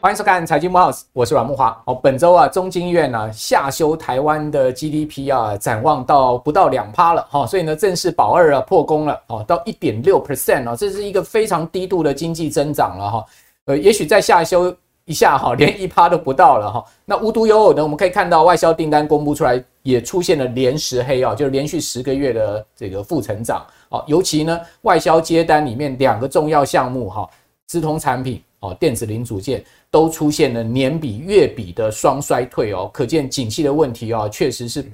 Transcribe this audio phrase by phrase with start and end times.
[0.00, 1.74] 欢迎收看财经慕 House，我是阮慕驊。
[1.86, 13.24] 哦，本周啊，中经院呢、啊、下修台湾的 GDP 啊，展望到不到两趴了哈，所以呢，正式保二啊破功了哦，到一点六 percent 哦，这是一个非常低度的经济增长了哈。
[13.64, 14.70] 呃，也许在下修
[15.06, 16.84] 一下哈，连一趴都不到了哈。
[17.04, 23.64] 那无独有偶呢，我们可以看到外销订单公布出来，也出现了连十黑啊，就是连续十个月的这个负成长。
[23.88, 27.28] 啊，尤其呢，外销接单里面两个重要项目哈，
[27.66, 29.64] 资通产品哦，电子零组件。
[29.90, 34.84] 都出现了年比月比的双衰退哦，可见景气的问题哦，确实是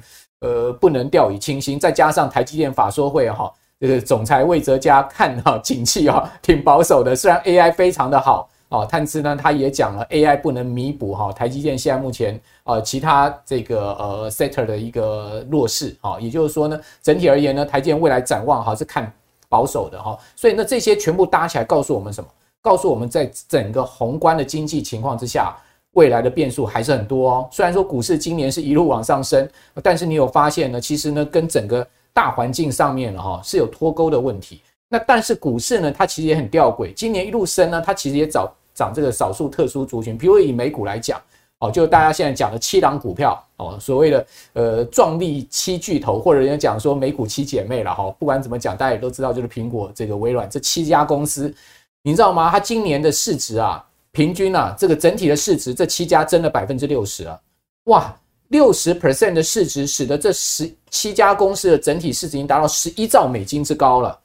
[0.41, 1.81] 呃不能掉以轻心。
[1.81, 19.13] 再加上台积电法说会哈，这个总裁魏哲家看哈景气啊挺保守的，虽然 AI 非常的好哦，但是呢他也讲了 AI 不能弥补哈台积电现在目前呃其他这个呃 sector 的一个弱势啊，也就是说呢整体而言呢台积电未来展望哈是看
[19.49, 22.31] 保守的哈，所以呢这些全部搭起来告诉我们什么？
[22.63, 25.57] 告诉我们在整个宏观的经济情况之下，
[25.93, 27.49] 未来的变数还是很多哦。
[27.51, 29.49] 虽然说股市今年是一路往上升，
[29.83, 30.79] 但是你有发现呢？
[30.79, 34.61] 其实呢，跟整个大环境上面了哈是有脱钩的问题。
[34.91, 36.93] 那但是股市呢，它其实也很吊诡。
[36.93, 40.17] 今年一路升呢，它其实也找涨这个少数特殊族群。
[40.17, 41.21] 比如以美股来讲，
[41.59, 48.11] 哦，就大家现在讲的七档股票哦，所谓的呃壮丽七巨头，或者人家讲说美股七姐妹了哈。
[48.19, 51.55] 不管怎么讲，大家也都知道，就是苹果、这个微软这七家公司。
[52.03, 52.51] 你知道吗？
[52.51, 57.39] 它今年的市值啊，平均啊，这个整体的市值，这七家增了百分之六十啊，
[57.85, 58.17] 哇，
[58.49, 64.19] 六十 percent 的市值，使得这十七家公司的整体市值已经达到十一兆美金之高了。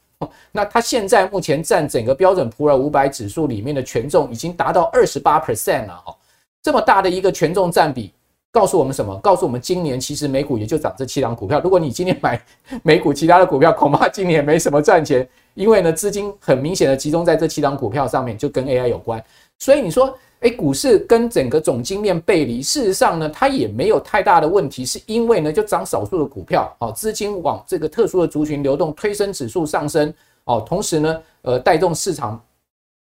[0.51, 6.15] 那它现在目前占整个标准普尔五百指数里面的权重已经达到二十八 percent 了哦，
[6.63, 8.13] 这么大的一个权重占比，
[8.51, 9.17] 告诉我们什么？
[9.19, 11.59] 告诉我们今年其实美股也就涨这七档股票。
[11.59, 12.41] 如果你今年买
[12.83, 15.27] 美股其他的股票，恐怕今年也没什么赚钱。
[15.55, 19.23] 因为呢，资金很明显的集中在这七档股票上面，就跟 AI 有关。
[19.59, 30.13] 所以你说，诶，股市跟整个总经面背离，事实上呢，它也没有太大的问题，是因为呢，就涨少数的股票，哦，资金往这个特殊的族群流动，推升指数上升，
[30.43, 32.39] 哦，同时呢，呃，带动市场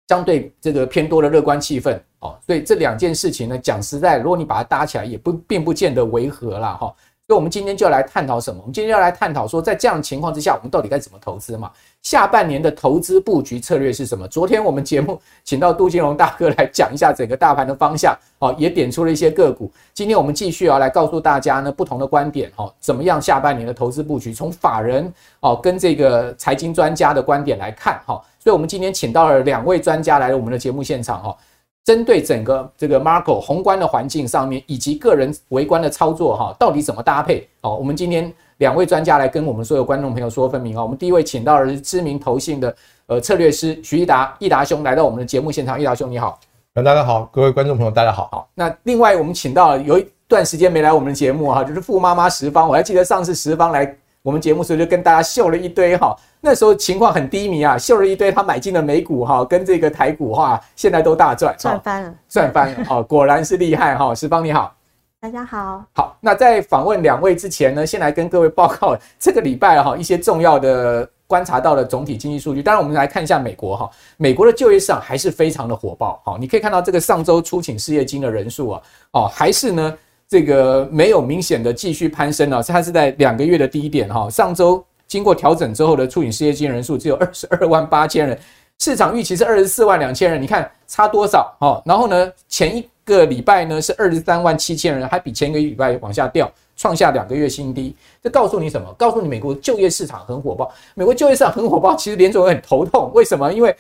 [0.09, 6.95] 相对这个偏多的乐观气氛，哦，所以这两件事情呢，讲实在，如果你把它搭起来，也不并不见得违和啦，哈。
[7.29, 8.59] 所以，我们今天就来探讨什么？
[8.63, 11.71] 我们今天要来探讨说，在这样的情况之下，我们到底该怎么投资嘛？
[12.01, 14.27] 下半年的投资布局策略是什么？
[14.29, 19.71] 昨天我们节目请到杜金龙大哥来讲一下整个大盘的方向，哦，也点出了一些个股。
[19.93, 24.33] 今天我们继续啊来告诉大家呢，不同的观点，哦，怎么样下半年的投资布局？
[24.33, 31.37] 从法人哦跟这个财经专家的观点来看，哈，所以我们今天请到了两位专家来我们的节目现场，哈。
[31.85, 37.49] 针对整个这个 Marco 宏观的环境上面，以及个人微观的操作哈，到底怎么搭配？
[37.63, 40.83] 好，我们今天两位专家来跟我们所有观众朋友说分明啊。
[40.83, 45.81] 我们第一位请到的是知名投信的呃策略师徐益达，益达兄来到我们的节目现场。
[45.81, 46.39] 益达兄你好，
[46.75, 48.29] 大家好，各位观众朋友大家好。
[48.33, 53.97] 好，那另外我们请到了有一段时间没来我们的节目哈，就是富妈妈十方，我还记得上次十方来。
[54.23, 64.15] 我们节目时候就跟大家秀了一堆哈，那时候情况很低迷啊，秀了一堆他买进的美股哈，跟这个台股哈，现在都大赚，赚翻了，赚翻了哦， 果然是厉害哈。
[64.15, 64.75] 石方你好，
[65.21, 72.63] 大家好，好，那在访问两位之前呢，先来跟各位报告 这个礼拜哈一些重要的观察到的总体经济数据。
[72.63, 79.97] 当然，我们来看一下美国哈，美国的就业市场还是非常的火爆哈，你可以看到这个上周初请失业金的人数啊，哦，还是呢。
[80.29, 84.29] 这个没有明显的继续攀升啊，它是在两个月的低点哈。
[84.29, 88.39] 上周经过调整之后的初领失业金人数只有二十二万八千人，
[88.79, 91.83] 市场预期是二十四万两千人，你看差多少哈？
[91.87, 97.97] 然后呢，前一个礼拜呢是二十三万七千人，还比前一个礼拜往下掉，创下两个月新低。
[98.23, 98.93] 这告诉你什么？
[98.99, 100.71] 告诉你美国就业市场很火爆。
[100.95, 103.51] 美国就业市场很火爆，其实联准会很头痛，为什么？
[103.51, 103.75] 因为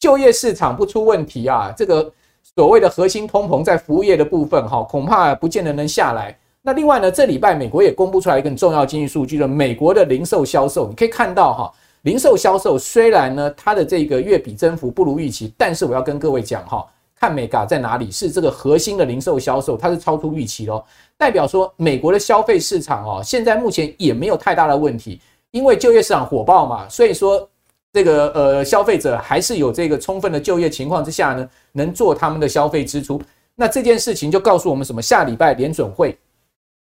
[0.00, 2.12] 就业市场不出问题啊，这个。
[2.56, 6.36] 所谓的核心通膨在服务业的部分，哈，恐怕不见得能下来。
[6.60, 16.86] 那另外呢，这礼拜美国也公布出来一个很重要经济数据了，美国的零售销售，你可以看到哈，零售销售虽然呢它的这个月比增幅不如预期，但是我要跟各位讲哈，
[17.18, 20.84] 看美嘎在哪里，是这个核心的零售销售，它是超出预期咯，
[21.16, 25.20] 代表说美国的消费市场哦，现在目前也没有太大的问题，
[25.50, 27.48] 因为就业市场火爆嘛，所以说。
[27.94, 33.22] 这个呃，消费者还是有这个充分的就业情况之下呢，能做他们的消费支出。
[33.54, 35.00] 那这件事情就告诉我们什么？
[35.00, 36.18] 下礼拜联准会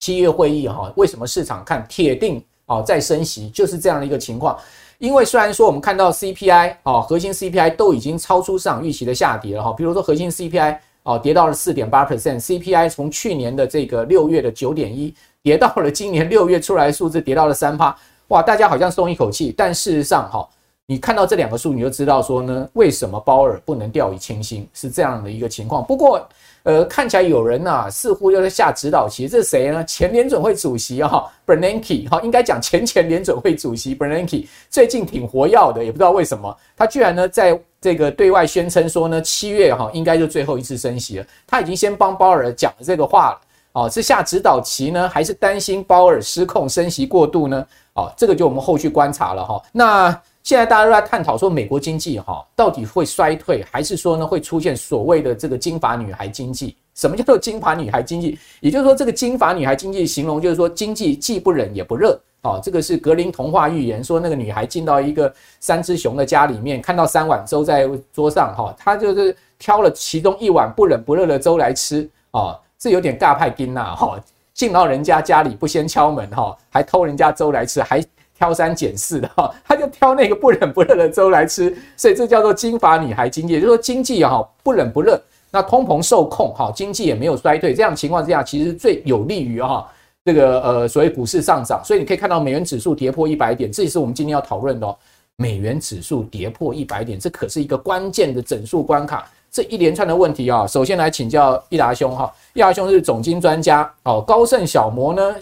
[0.01, 4.59] 七月会议哈，为什么市场看铁定啊再升息，就是这样的一个情况。
[4.97, 17.95] 因为虽然说我们看到 CPI 啊，核心 CPI 都已经超出市场预期的下跌了哈，比如说核心 CPI 啊跌到了四点八 percent，CPI 从去年的这个六月的九点一跌到了今年六月出来的数字跌到了三趴。
[18.29, 19.53] 哇，大家好像松一口气。
[19.55, 20.49] 但事实上哈，
[20.87, 25.83] 你看到这两个数，你就知道说呢，为什么鲍尔不能掉以轻心，是这样的一个情况。
[25.83, 26.29] 不过，
[26.63, 29.27] 呃，看起来有人呐、啊，似乎又在下指导棋。
[29.27, 29.83] 这是谁呢？
[29.87, 41.27] 前联准会主席啊，Bernanke 哈，应该讲前前联准会主席 Bernanke 最近挺活跃的，也不知道为什么，他居然呢在这个对外宣称说呢，七月哈应该就最后一次升息了。
[41.47, 43.41] 他已经先帮鲍尔讲了这个话了。
[43.73, 47.67] 哦，是下指导棋呢，还是担心鲍尔失控升息过度呢？
[47.95, 49.63] 哦，这个就我们后续观察了哈。
[49.73, 56.77] 那现在大家都在探讨说，美国经济哈到底会衰退，还是说呢会出现所谓的这个金发女孩经济？
[56.95, 58.39] 什么叫做金发女孩经济？
[58.61, 62.21] 也就是说，这个金发女孩经济形容就是说经济既不冷也不热。
[62.43, 78.05] 哦，这个是格林童话寓言说，那个女孩进到一个三只熊的家里面，看到三碗粥在桌上哈，她就是挑了其中一碗不冷不热的粥来吃哦，这有点尬派金呐哈，进到人家家里不先敲门哈，还偷人家粥来吃，还
[78.45, 85.19] 挑三拣四的哈，他就挑那个不冷不热的粥来吃，所以这叫做金发女孩经济，就是说经济哈不冷不热，
[85.51, 89.89] 那通膨受控哈，经济也没有衰退，这样情况之下其实最有利于哈
[90.27, 94.95] 这个呃所谓股市上涨，所以你可以看到美元指数跌破一百点，这也是我们今天要讨论的哦，
[95.37, 99.27] 美元指数跌破一百点，这可是一个关键的整数关卡。
[99.51, 105.35] 这一连串的问题啊，首先来请教易达兄哈，易达兄是总经专家哦，高盛小摩呢，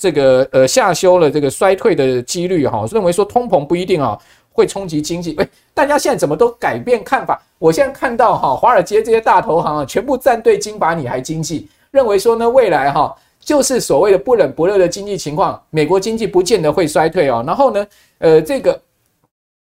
[0.00, 4.18] 这个呃下修了这个衰退的几率哈，认为说通膨不一定啊
[4.50, 7.40] 会冲击经济，哎，大家现在怎么都改变看法？
[7.58, 17.86] 我现在看到哈，华尔街这些大投行啊，全部站队金发女孩经济，认为说呢，未来哈就是所谓的不冷不热的经济情况，美国经济不见得会衰退哦，然后呢，
[18.18, 18.80] 呃这个。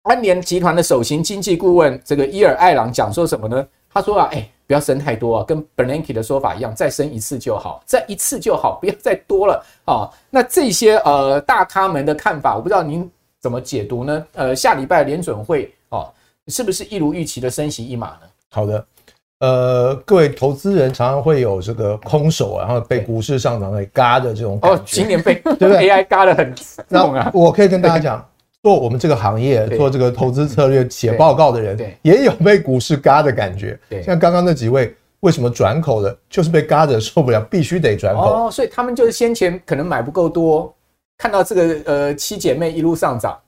[0.04, 3.66] 安联集团的首席经济顾问这个伊尔艾朗讲说什么呢？
[3.92, 10.08] 他说啊，哎、不要升太多啊，跟 Bernanke 的说法一样，再升一次就好，再一次就好，不要再多了啊。
[10.30, 14.24] 那这些呃大咖们的看法，我不知道您怎么解读呢？
[14.34, 16.08] 呃，下礼拜联准会哦，
[16.46, 18.28] 是不是一如预期的升息一码呢？
[18.52, 18.86] 好的，
[19.40, 24.56] 呃，各位投资人常常会有这个空手，然后被股市上涨给嘎的这种。
[24.62, 26.54] 哦，今年被对不对？AI 嘎的很
[26.88, 27.28] 重啊。
[27.34, 28.24] 我可以跟大家讲。
[28.62, 33.78] 做我们这个行业，做这个投资策略写报告的人，也有被股市嘎的感觉。
[34.04, 38.48] 像刚刚那几位，为什么转口的，就是被嘎的受不了，必须得转口。
[38.48, 40.74] 哦，所以他们就是先前可能买不够多，
[41.16, 43.38] 看到这个呃七姐妹一路上涨。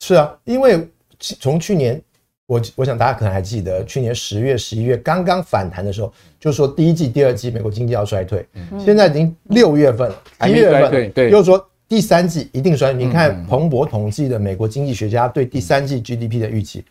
[0.00, 0.88] 是啊，因为
[1.18, 2.00] 从去年，
[2.46, 8.46] 我我想大家可能还记得，去年十月、十一月刚刚反弹的时候，就说第一季、第二季美国经济要衰退。
[8.82, 10.16] 现在已经六月份了，
[10.48, 11.62] 一月份，对，又说。
[11.94, 12.92] 第三季一定衰。
[12.92, 16.84] 你看彭博统计的美国经济学家对第三季 GDP 的预期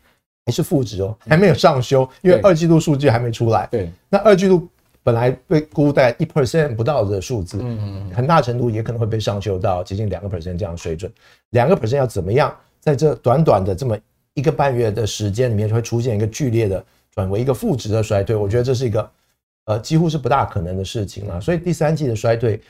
[0.46, 3.68] 还是负值哦，还没有上修，因为二季度数据还没出来。
[3.70, 4.66] 对，那二季度
[5.04, 11.12] 本来被估在一 percent 不到的数字，嗯嗯，很大程度也可能会被上修到接近两个 percent 这样的水准。
[11.50, 13.98] 两个 percent 要怎么样，在这短短的这么
[14.36, 16.82] 一个半月的时间里面，就会出现一个剧烈的
[17.14, 18.38] 转为一个负值的衰退？
[18.38, 19.12] 我觉得这是一个
[19.66, 21.42] 呃几乎是不大可能的事情了。
[21.42, 22.62] 所以第三季的衰退。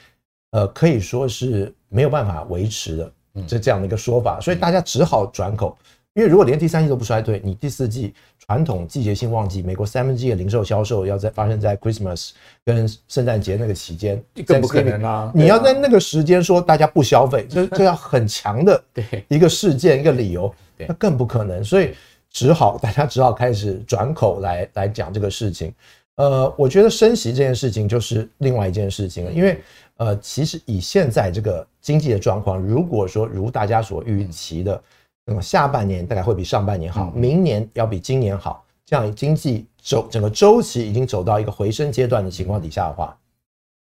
[0.54, 3.12] 呃，可以说是没有办法维持的，
[3.48, 5.76] 这这样的一个说法，所以大家只好转口，
[6.14, 12.34] 因为如果连第三季都不衰退，你第四季传统季节性旺季，美国三分之一的零售销售要在发生在 Christmas
[12.64, 15.32] 跟圣诞节那个期间，更不可能啊！
[15.34, 18.84] 你要在那个时间说大家不消费，这 这要很强的
[19.30, 21.96] 一个事件一个理由，那更不可能，所以
[22.30, 25.74] 只好大家只好开始转口来来讲这个事情。
[26.18, 29.60] 呃，我觉得升息这件事情就是另外一件事情了，因为。
[30.04, 34.84] 呃，其实以现在这个经济的状况，如果说如大家所预期的，
[35.26, 43.18] 那么下半年大概会比上半年好，明年要比今年好，这样经济周整个周期已经走到一个回升阶段的情况底下的话，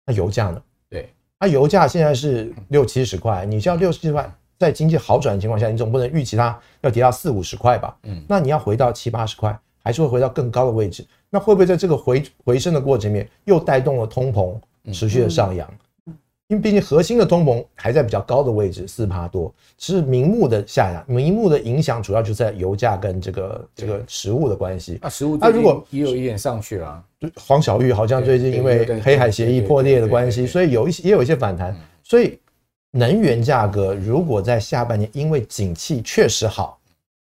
[0.05, 0.61] 那油价呢？
[0.89, 7.97] 对，那油价现在是六七十块，你像六七十块，在经济好转的情况下，你总不能预期它要跌到四五十块吧？
[8.03, 11.07] 嗯，那你要回到七八十块，还是会回到更高的位置？
[11.29, 14.59] 那会不会在这个回回升的过程里面，又带动了通膨
[14.91, 15.73] 持续的上扬？
[16.51, 24.99] 因为毕竟核心的通膨还在比较高的位置，四趴多，其实名目的下降，名目的影响主要就在油价跟这个这个食物的关系。
[25.01, 27.01] 啊，食物那如果也有一点上去了，
[27.37, 31.73] 黄小玉好像最近因为黑海协议破裂的关系，所以有一些也有一些反弹。
[32.03, 32.37] 所以
[32.91, 36.77] 能源价格如果在下半年因为景气确实好，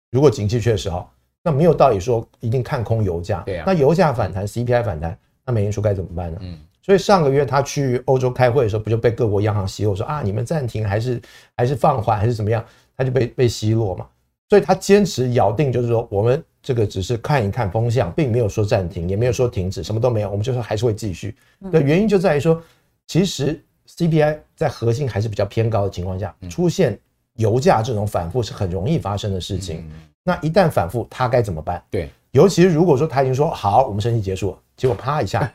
[0.09, 3.43] 如果景气确实好，那没有道理说一定看空油价。
[3.45, 6.39] 对啊，那油价反弹，CPI 反弹，那美联储该怎么办呢？
[6.41, 6.57] 嗯。
[6.89, 11.22] 所以上个月他去欧洲开会的时候，不就被各国央行奚落说啊，你们暂停还是
[11.55, 12.65] 还是放缓还是怎么样？
[12.98, 14.08] 他就被被奚落嘛。
[14.50, 21.36] 所以他坚持咬定就是说，我们这个只是看一看风向，并没有说暂停，也没有说停止，什么都没有，我们就说还是会继续。
[21.72, 22.60] 的原因就在于说，
[23.05, 23.63] 其实
[23.96, 26.98] CPI 在核心还是比较偏高的情况下，出现
[27.36, 29.88] 油价这种反复是很容易发生的事情。
[30.24, 31.84] 那一旦反复，他该怎么办？
[31.91, 35.53] 对，尤其是如果说他已经说好，我们升息结束了，结果啪一下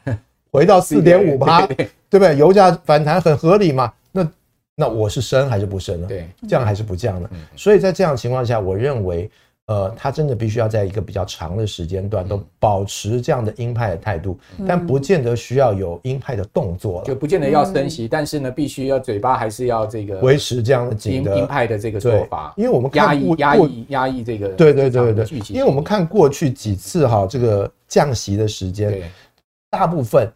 [0.55, 2.37] 回到四点五趴，对不对？
[2.37, 3.93] 油价反弹很合理嘛？
[4.13, 4.29] 那
[4.77, 6.07] 那我是升还是不升呢？
[6.09, 7.29] 对，降还是不降呢？
[7.57, 9.31] 所以在这样的情况下，我认为。
[9.67, 29.11] 呃，他真的必须要在一个比较长的时间段都保持这样的鹰派的态度，嗯、但不见得需要有鹰派的动作了，就不见得要升息，嗯、但是呢，必须要嘴巴还是要这个维持这样的鹰鹰派的这个做法，因为我们压抑压抑压抑这个对对对对对，因为我们看过去几次哈这个降息的时间，
[29.71, 30.31] 大部分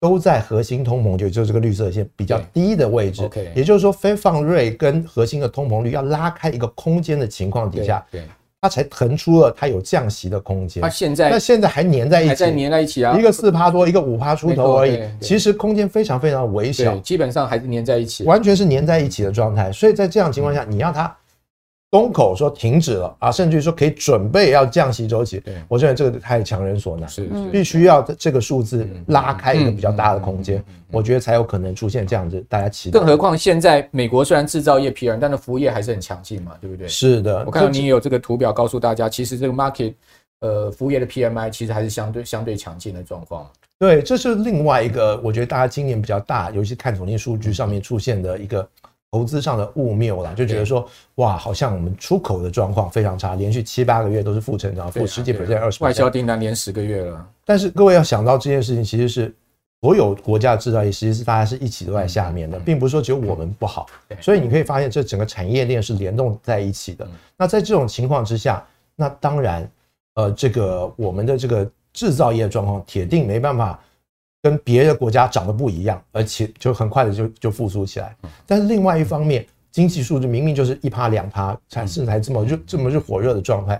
[0.00, 8.22] 都在核心通膨就就这个绿色线比较低的位置，OK，也就是说非放瑞跟核心的通膨率要拉开一个空间的情况底下，对。
[8.60, 10.82] 它才腾出了它有降息的空间。
[10.82, 13.16] 它现在那现在还粘在一起，还在粘在一起啊！
[13.16, 15.00] 一个四趴多，一个五趴出头而已。
[15.20, 19.70] 其实空间非常非常微小，基本上还是粘在一起，完全是粘在一起的状态。
[19.70, 21.16] 所以在这样情况下，你让它。
[21.90, 32.98] 东口说停止了啊，甚至于说可以准备要降息周期，对我认为这个太强人所难，是必须要这个数字拉开一个比较大的空间，我觉得才有可能出现这样子大家期待。
[32.98, 36.86] 更何况现在美国虽然制造业疲软，但是服务业还是很强劲嘛，对不对？
[36.86, 39.94] 是的，我看到你有这个图表告诉大家，其实这个 market
[40.40, 43.50] 呃服务业的 PMI 其实还是相对相对强劲的状况。
[43.78, 48.68] 对，这是另外一个我觉得大家今年比较大，尤其看统计数据上面出现的一个。
[49.10, 55.82] 投资上的误谬啦，就觉得说哇，好像我们出口的状况非常差，连续七八个月都是负成长，负十几 percent、二十。
[55.82, 57.26] 外销订单连十个月了。
[57.44, 59.34] 但是各位要想到这件事情，其实是
[59.80, 63.86] 所有国家的制造业，其实是大家是一起都在下面的，并不是说只有我们不好。
[64.20, 67.08] 所以你可以发现，这整个产业链是联动在一起的。
[67.36, 68.62] 那在这种情况之下，
[68.94, 69.70] 那当然，
[70.16, 73.80] 呃，这个我们的这个制造业状况铁定没办法。
[74.48, 78.16] 跟别的国家长得不一样，而且就很快的就就复苏起来。
[78.46, 83.78] 但是另外一方面，经济数据明明就是一趴两趴，产生还这么热这么热火热的状态，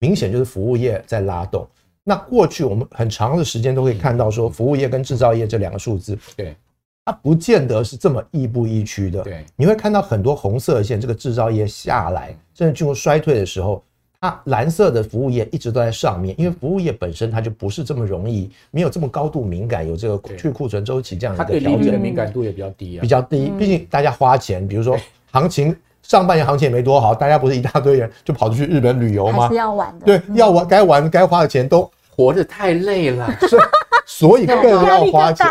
[0.00, 1.64] 明显就是服务业在拉动。
[2.02, 6.56] 那过去我们很长的时间都可以看到，说服务业跟制造业这两个数字，对，
[7.04, 9.22] 它不见得是这么亦步亦趋的。
[9.22, 13.80] 对，你会看到很多红色线，这个制造业下来，甚至进入衰退的时候。
[14.24, 23.52] 它蓝色的服务业一直都在上面，因为服务业本身它就不是这么容易，没有这么高度敏感，有这个去库存周期这样一个调整，它对利率的敏感度也比较低啊，比较低。
[23.58, 24.96] 毕竟大家花钱，比如说
[25.30, 29.46] 行情上半年行情也没多好，大家不是一大堆人就跑出去日本旅游吗？
[29.50, 33.28] 是要玩的，对，要玩该玩该花的钱都活着太累了，
[34.06, 35.46] 所以更要花钱。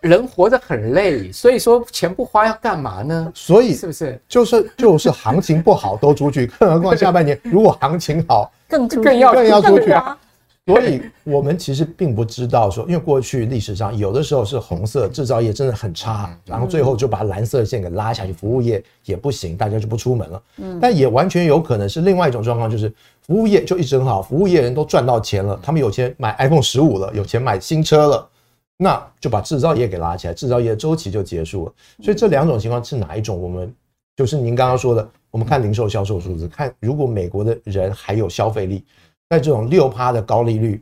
[0.00, 3.30] 人活着很累，所以说钱不花要干嘛呢？
[3.34, 10.16] 所以是不是就是就是行情不好都出去，更何况下半年如果行情好更更要更要出去啊！
[10.66, 20.42] 所以我们其实并不知道说，因为过去历史上有的时候是红色制造业真的很差，然后最后就把蓝色线给拉下去，服务业也不行，大家就不出门了。
[20.58, 22.92] 嗯，但也完全有可能是另外一种状况，就是
[23.26, 28.28] 服务业就一直很好，服务业人都赚到钱了，他们有钱买 iPhone 十五了，有钱买新车了。
[28.82, 31.72] 那就把制造业给拉起来，制造业的周期就结束了。
[32.02, 33.38] 所以这两种情况是哪一种？
[33.38, 33.70] 我们
[34.16, 38.82] 就是您刚刚说的，我们看零售销售数字，看如果美国的人还有消费力，
[39.28, 40.80] 在这种六趴的高利率、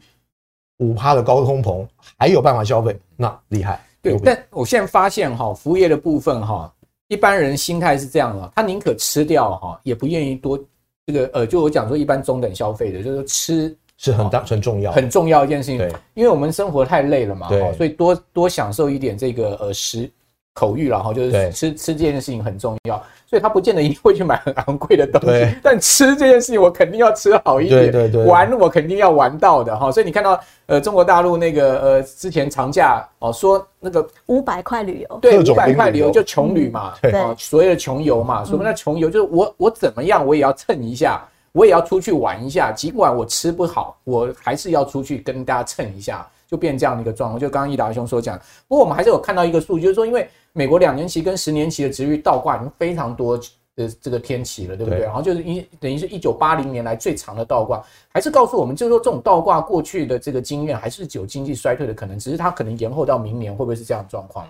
[0.77, 1.85] 五趴的高通膨，
[2.17, 3.85] 还有办法消费，那厉害。
[4.01, 6.73] 对，但我现在发现哈，服务业的部分哈，
[7.09, 10.57] 一般人心态是这样的，他宁可吃掉哈，也不愿意多
[11.05, 13.77] 这个呃，就我讲说一般中等消费的，就是吃。
[14.01, 20.09] 是很大很重要很重要一件事情，对，因为我们生活太累了嘛，对，所以多多享受一点这个呃食
[20.55, 36.09] 口欲，然后就是吃吃这件事情很重要，所以他不见得一定会去买很昂贵的东西，但吃这件事情我肯定要吃好一点，对对对，玩我肯定要玩到的哈，所以你看到呃中国大陆那个呃之前长假哦说那个五百块旅游，对，五百块旅游。
[36.13, 39.11] 就穷旅嘛，对，所谓的穷游嘛，什么叫穷游？
[39.11, 41.21] 就是我我怎么样我也要蹭一下。
[41.59, 47.41] 我也要出去玩一下，尽管我吃不好，我还是要出去跟大家蹭一下，就变这样的一个状况。
[47.41, 48.39] 就刚刚益达兄所讲，
[48.69, 53.37] 不过我们还是有看到一个数据，就是说，因为美国两年期跟十年期的殖利率倒挂已经非常多
[53.75, 55.01] 的这个天期了，对不对？
[55.01, 57.85] 然后就是一等于是一九八零年来最长的倒挂，
[58.15, 64.47] 还是告诉我们，就是说这种倒挂过去的这个经验，还是有经济衰退的可能，只是它可能延后到明年，会不会是这样的状况？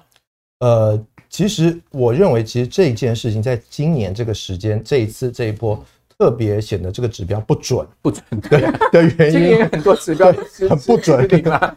[0.59, 5.83] 呃，其实我认为，其实这件事情在今年这个时间，这一次这一波。
[6.19, 8.61] 特别显得这个指标不准，不准对
[8.91, 10.33] 的原因， 今年很多指标
[10.69, 11.27] 很不准，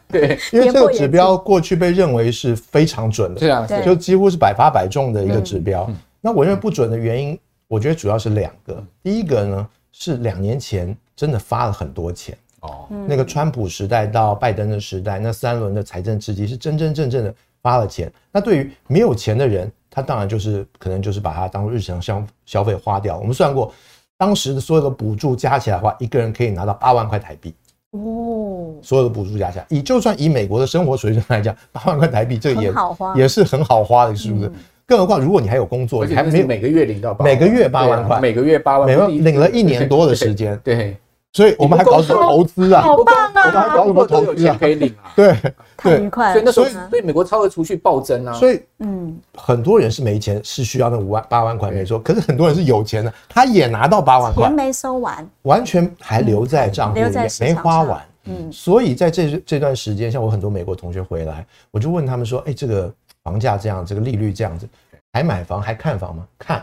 [0.07, 5.87] 对， 因为这个指标过去被认为是非常准的，是啊，就几乎是百发百中的一个指标。
[6.19, 8.83] 那我认为不准的原因，我觉得主要是两个。
[9.03, 12.35] 第一个呢，是两年前真的发了很多钱。
[12.61, 18.11] 哦，那个川普时代到拜登的时代，那三轮的财政刺激是真真正正的发了钱。
[18.31, 23.17] 那对于没有钱的人，他当然就是可能就是把它当日常消消费花掉。
[23.17, 23.73] 我们算过，
[24.21, 27.51] 当时的所有的补助加起来的话，一个人可以拿到八万块台币。
[27.89, 32.71] 哦，所有的补助加起来，以就算以美国的生活水准来讲， 八万块台币这个也
[33.15, 34.45] 也是很好花的，是不是？
[34.45, 34.53] 嗯、
[34.85, 40.75] 更何况如果你还有工作，你还没每个月领到每个月八万块，每个月八万，每个领了一年 多的时间，对。
[40.75, 40.97] 对
[41.33, 42.81] 所以我们还搞什么投资啊？
[42.81, 43.43] 好棒啊！
[43.45, 44.57] 我们还搞什么投资啊？
[44.59, 45.13] 可以领啊？
[45.15, 45.33] 对，
[45.77, 46.33] 太愉快。
[46.33, 48.33] 所以那时候，所以美国超额储蓄暴增啊。
[48.33, 51.97] 所以，嗯，很多人是没钱，是需要那五万八万块没错。
[51.99, 58.01] 可是很多人是有钱的，他也拿到八万块，钱没收完，完全还留在账户里面，没花完。
[58.25, 64.67] 嗯，所以在这这段时间，像我很多美国同学回来，我就问他们说：“哎，这个房价这样，这个利率这样子，
[65.13, 66.61] 还买房还看房吗？”看。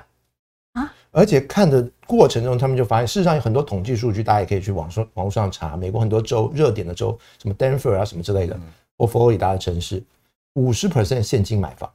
[1.19, 5.77] 而且看的过程中，他们就发现，事实上有很多统计数据，大家也可以去网上网络上查。
[5.77, 8.57] 美国很多州热点的州，什么 Denver 啊什么之类的，
[8.97, 10.01] 或佛罗里达的城市，
[10.55, 11.91] 五十 percent 现金买房，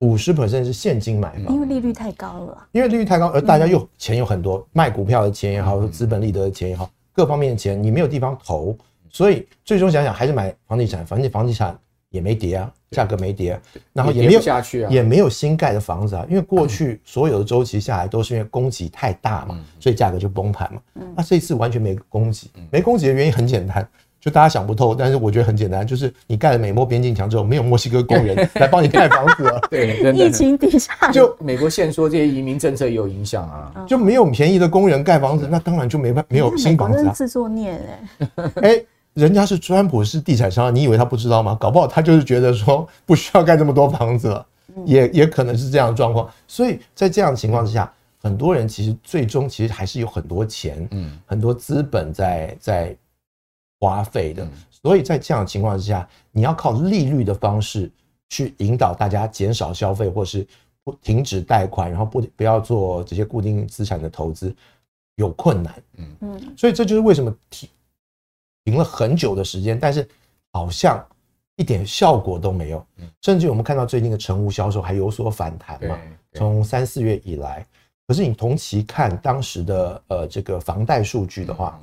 [0.00, 2.68] 五十 percent 是现金买房，因为利率太高了。
[2.72, 8.76] 因为利率太高，而大家又钱有很多，卖股票的钱也好，资本利得的钱也好，各方面的钱你没有地方投，
[9.08, 11.74] 所以最终想想还是买房地产，反正房地产
[12.10, 12.70] 也没跌啊。
[12.90, 13.56] 价格没跌，
[13.92, 20.80] 然后也没有下去啊，也没有新盖的房子啊，因为过去所有的周期下来都是因为供给太大嘛，所以价格就崩盘嘛。
[21.14, 23.88] 那这一次完全没供给，没供给的原因很简单，
[24.20, 29.60] 就大家想不透，但是我觉得很简单，就是你盖了美墨边境墙之后，没有墨西哥工人 来帮你盖房子了。
[29.70, 37.12] 对，疫情底下，就美国现说这些移民政策也有影响啊，就没有便宜的工人盖房子，那当然就没办没有新房子啊。
[37.14, 37.80] 自作孽
[38.36, 38.84] 哎， 哎。
[39.14, 41.56] 人家是川普是地产商，你以为他不知道吗？
[41.60, 44.46] 搞不好他就是觉得说不需要盖这么多房子了，
[44.86, 46.30] 也也可能是这样的状况。
[46.46, 52.96] 所以在这样的情况之下，很多人其实最终其实还是有很多钱，嗯，很多资本在在
[53.80, 54.46] 花费的。
[54.70, 57.90] 所以在这样的情况之下，你要靠利率的方式
[58.28, 60.46] 去引导大家减少消费，或是
[60.84, 64.54] 不停止贷款，然后不不要做这些固定资产的投资，
[65.16, 66.54] 有困难，嗯嗯。
[66.56, 67.68] 所以这就是为什么提。
[68.64, 70.06] 停了很久的时间，但是
[70.52, 71.04] 好像
[71.56, 72.86] 一点效果都没有。
[73.22, 75.98] 甚至我们看到最近的成屋销售还有所反弹嘛？
[76.34, 77.66] 从三四月以来，
[78.06, 81.80] 可是你同期看当时的呃这个房贷数据的话，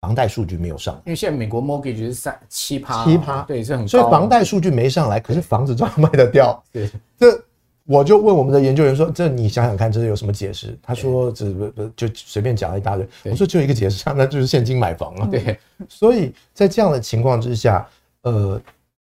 [0.00, 3.88] 房贷数据没有上，因为现在美国 mortgage 是三七趴，七趴，对，是很高。
[3.88, 6.62] 所以房贷数据没上来，可是房子照样卖得掉。
[6.72, 7.44] 对，这。
[7.88, 17.88] 我就问我们的研究员说：“这你想想看，这是有什么解释？”他说：“这不不就随便讲了一大堆。”我说：“就一个解释，那就是现金买房啊。”对，所以在这样的情况之下，
[18.24, 18.60] 呃，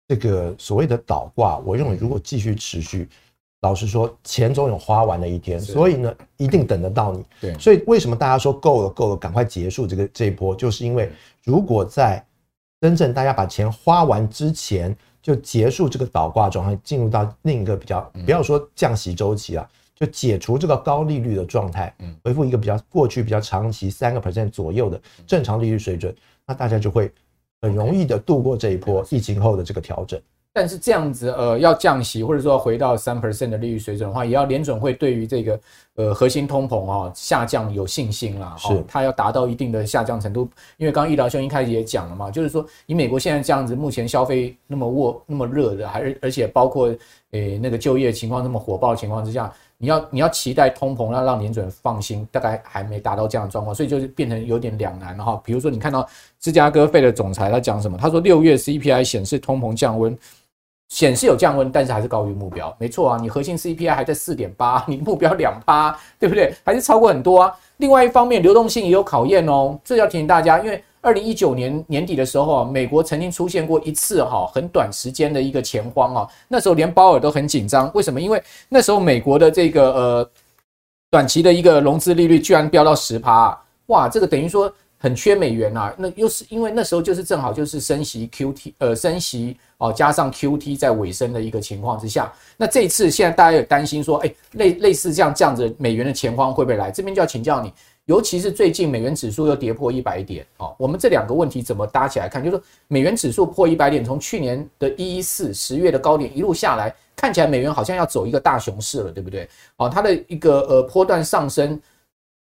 [0.05, 3.07] 这个所谓的倒挂，我认为如果继续持续，
[3.61, 7.23] 老实说，钱总有花完的一天，所以呢，一定等得到你。
[7.39, 11.09] 对，所以为什么大家说够了够了，赶快结束这个这一波，就是因为
[11.45, 12.21] 如果在
[12.81, 14.93] 真正大家把钱花完之前。
[15.23, 26.13] 就结束这个倒挂状态，进入到另一个比较，不要说降息周期了，就解除这个高利率的状态，恢复一个比较过去比较长期三个 percent 左右的正常利率水准，
[26.45, 27.09] 那大家就会
[27.61, 30.21] 很容易的度过这一波疫情后的这个调整。
[30.55, 35.59] 但是这样子，呃，要降息或者说回到三 percent 的利率水准的话，也要联准会对于这个
[35.95, 38.55] 呃核心通膨啊下降有信心啦。
[38.59, 40.47] 是，它要达到一定的下降程度。
[40.77, 46.95] 因为刚刚义疗兄一开始也讲了嘛，就是说以美国现在这样子，目前消费那么沃那么热的，还是而且包括
[47.31, 55.41] 诶那个就业情况那么火爆的情况之下，你要你要期待通膨，要让联准放心，大概还没达到这样的状况，所以就是变成有点两难了哈。
[55.43, 56.07] 比如说你看到
[56.39, 57.97] 芝加哥费的总裁他讲什么？
[57.97, 60.15] 他说六月 CPI 显示通膨降温。
[60.89, 62.75] 显示有降温，但是还是高于目标。
[62.79, 66.53] 没错啊，你核心 CPI 还在四点八，你目标两趴，对不对？
[66.63, 67.53] 还是超过很多啊。
[67.77, 69.79] 另外一方面，流动性也有考验哦。
[69.83, 77.89] 这要提醒大家，因为二零一九年年底的时候啊，美国曾经出现过一次哈很短时间的一个钱荒啊，那时候连鲍尔都很紧张。
[77.95, 78.21] 为什么？
[78.21, 80.29] 因为那时候美国的这个呃
[81.09, 84.71] 短期的一个融资利率居然飙到十趴，哇，这个等于说。
[85.03, 96.89] 很缺美元啊，那又是因为那时候就是正好就是升息 QT，呃，升息哦，加上 QT 在尾声的一个情况之下，那这一次现在大家有担心说，哎，类类似这样这样子美元的钱荒会不会来？
[96.89, 97.73] 这边就要请教你，
[98.05, 102.41] 尤其是最近美元指数又跌破一百点，哦，我们这两个问题怎么搭起来看？
[102.41, 109.49] 就是说美元指数破一百点，从去年的一一四十月的高点一路下来，看起来美元好像要走一个大熊市了，对不对？
[109.75, 111.77] 哦，它的一个呃波段上升。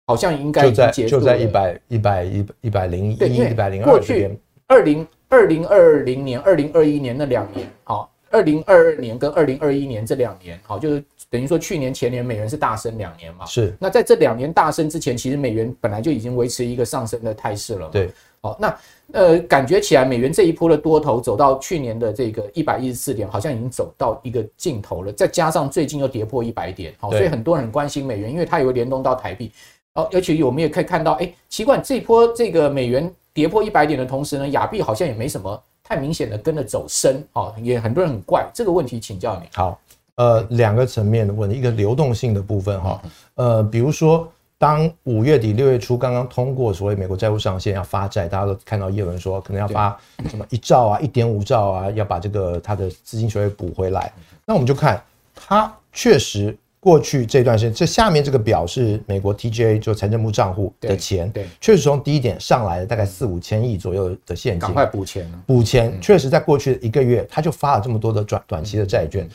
[0.08, 4.38] 好像应该就在就在一百一百一一百零一一百零二这边。
[4.70, 13.46] 二零二零二零年二零二一年那两年，好，二零二二年跟二零二一年这两年，好，就是等于说去年前年美元是大升两年嘛。
[13.46, 13.74] 是。
[13.80, 17.90] 那在这两年大升之前，其实美元本来就已经维持一个上升的态势了。
[17.90, 18.10] 对。
[18.42, 18.78] 好，那
[19.14, 25.12] 呃，感觉起来美元这一波的多头走到去年的这个一百一十四点，好像已经走到一个尽头了。
[25.12, 29.52] 再加上最近又跌破一百点，好，所以很多人很关心美元，因为它有联动到台币。
[29.98, 39.48] 哦，而且我们也可以看到，哎，奇怪，这波这个美元跌破一百点的同时呢，亚币好像也没什么太明显的跟着走升，哦，也很多人很怪这个问题，请教你。
[39.56, 39.80] 好，
[40.14, 43.02] 呃，两个层面的问题，一个流动性的部分哈，
[43.34, 54.14] 呃，比如说当五月底六月初刚刚通过所谓美国债务上限要发债，大家都看到叶伦说可能要发什么一兆啊、一点五兆啊，要把这个它的资金水位补回来，
[54.46, 55.04] 那我们就看
[55.36, 56.56] 它确实。
[56.88, 69.28] 过去这段时间，这下面这个表是美国 TGA 就财政部账户的钱，对，确实从低点上来了大概四五千亿左右的现金，赶快补钱，补钱，确实在过去的一个月，他就发了这么多的短短期的债券，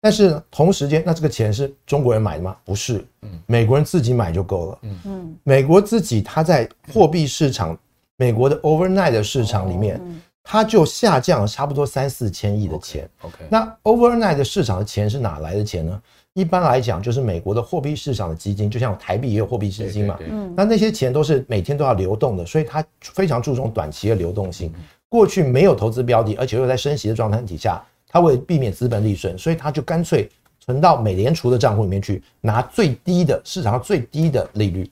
[0.00, 2.56] 但是同时间，那这个钱是中国人买的吗？
[2.64, 3.04] 不是，
[3.44, 7.76] 美国人自己买就够了，嗯，美国自己他在货币市场，
[8.18, 10.00] 美国的 overnight 的市场里面，
[10.44, 16.00] 它就下降了差不多三四千亿的钱，OK，那 overnight 的市场的钱是哪来的钱呢？
[16.34, 20.16] 一般来讲，就是美国的货币市场的基金，就像台币也有货币基金嘛。
[20.20, 24.72] 嗯，那那些钱都是每天都要流动的，所以它非常注重短期的流动性。
[25.08, 30.28] 过去没有投资标的，而且又在升息的状态底下，它为避免资本利损，所以它就干脆
[30.60, 34.88] 存到美联储的账户里面去，拿最低的市场上最低的利率，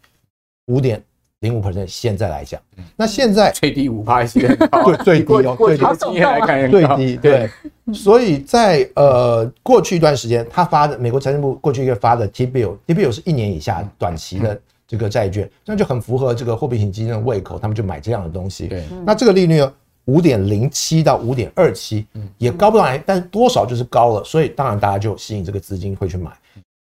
[0.67, 1.01] 五点
[1.41, 1.87] 零五 percent。
[1.87, 2.61] 现在来讲，
[2.97, 7.51] 那现在最低五趴是很高，对最低哦，最低经验来看最低对。
[7.95, 18.67] 所以在呃过去一段时间，他发的美国财政部过去一个发的 T bill，T bill 是一年以下短期的这个债券，那就很符合这个货币型基金的胃口，他们就买这样的东西。
[18.67, 19.73] 对，那这个利率呢，
[20.05, 26.31] 五点零七到五点二七，也高不上来，但是多少就是高了，所以当然大家就吸引这个资金会去买。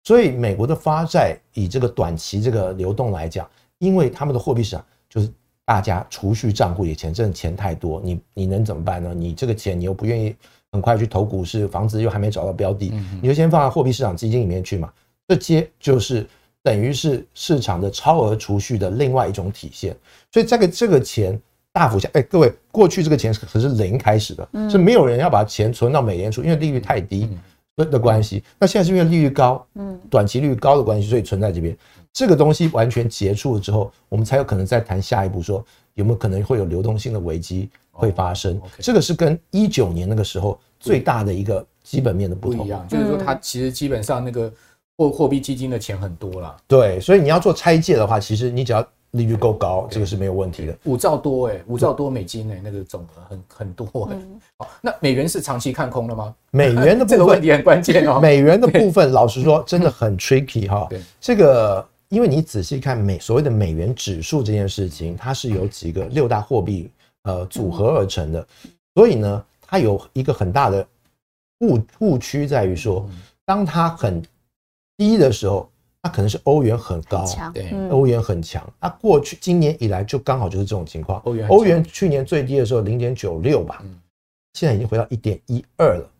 [0.05, 3.49] 所以美国的发债以这个短期这个流动来讲，
[3.83, 5.29] 因为他们的货币市场就是
[5.65, 9.13] 大家储蓄账户里钱，真的钱太多，你你能怎么办呢？
[9.13, 10.35] 你这个钱你又不愿意。
[10.75, 12.91] 很快去投股市，房子又还没找到标的，
[13.21, 14.91] 你就先放在货币市场基金里面去嘛。
[15.29, 16.27] 这些就是
[16.63, 19.95] 等于是市场的超额储蓄的另外一种体现。
[20.31, 21.39] 所以这个这个钱
[21.75, 27.29] 大幅下，哎，各位，过去这个钱可是零开始的，是没有人要把钱存到美联储，因为利率太低
[27.77, 28.43] 的关系。
[28.59, 31.77] 那现在是因为利率高，嗯，短期利率高的关系，所以存在这边。
[32.13, 37.71] 这个东西完全结束了之后，我们才有可能再谈下一步，说有没有可能会有流动性的危机。
[37.95, 44.51] 会发生，这个是跟一九年那个时候最大的一个基本面的不同，不一样，就是说它其实基本上那个
[44.97, 48.83] 货货币基金的钱很多了，对，所以你要做拆借的话，其实你只要
[49.13, 50.77] 利率够高，这个是没有问题的。
[50.85, 54.17] 五兆多哎，五兆多美金哎，那个总额很很多哎。
[54.59, 56.35] 好，那美元是长期看空的吗？
[56.51, 58.21] 美元的 部分这个问题很关键哦。
[58.23, 60.87] 美元的部分，老实说，真的很 tricky 哈。
[60.91, 66.91] 对，这个因为你仔细看美所谓的美元指数这件事情，它是由几个六大货币。
[67.25, 68.45] 呃，组合而成的，
[68.97, 70.85] 所以呢，它有一个很大的
[71.61, 73.09] 误误区在于说，
[73.45, 74.21] 当它很
[74.97, 75.71] 低的时候，
[76.03, 78.63] 它可能是欧元很高，对，欧元很强。
[78.81, 83.85] 那过去今年以来就刚好就是这种情况，欧元欧元去年最低的时候零点九六吧，
[84.55, 86.11] 现在已经回到一点一二了，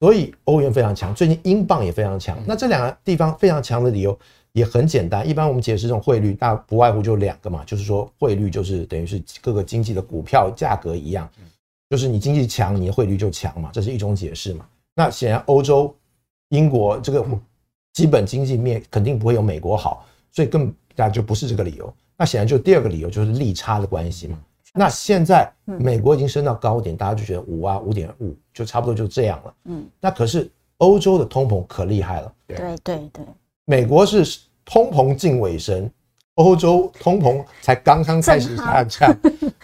[0.00, 1.14] 所以欧元非常强。
[1.14, 2.36] 最近英镑也非常强。
[2.46, 4.18] 那这两个地方非常强的理由。
[4.52, 11.30] 也很简单，一般我们解释这种汇率，大不外乎就两个嘛，就是说汇率就是等于是各个经济的股票价格一样，
[11.88, 14.66] 就是你经济强，你的汇率就强嘛，这是一种解释嘛。
[14.96, 15.94] 那显然欧洲、
[16.48, 17.24] 英国这个
[18.00, 21.92] 基本经济面肯定不会有美国好，所以更大就不是这个理由。
[22.16, 24.38] 那显然就第二个理由就是利差的关系嘛。
[24.72, 29.54] 那现在美国已经升到高点，大家就觉得五啊五点五就差不多就这样了。
[29.66, 32.32] 嗯，那可是欧洲的通膨可厉害了。
[32.46, 33.22] 对对对。
[33.66, 34.24] 美国是
[34.64, 35.90] 通膨近尾声，
[36.36, 39.14] 欧洲通膨才刚刚开始下降。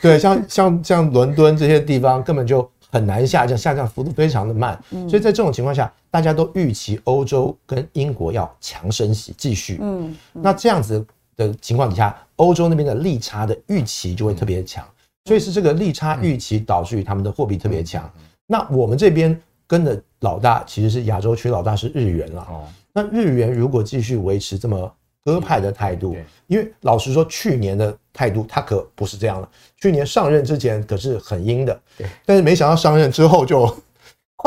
[0.03, 4.79] 对，像像像伦敦这些地方根本就很难下降，下降幅度非常的慢。
[5.09, 9.76] 所以在这种情况下，大家都预期欧洲跟英国要强升息继续。
[9.83, 14.83] 嗯，那这样子的情况底下，欧洲那边的利差的预期就会特别强。
[15.26, 18.11] 所以是这个利差预期导致于他们的货币特别强。
[18.46, 22.40] 那我们这边跟的老大其实是亚洲区老大是日元了。
[22.48, 22.64] 哦。
[22.94, 24.90] 那日元如果继续维持这么
[25.22, 29.46] 鸽派的态度，因为老实说，去年的态度他可不是这样了。
[29.83, 31.79] 去年上任之前可是很阴的，
[32.24, 33.66] 但是没想到上任之后就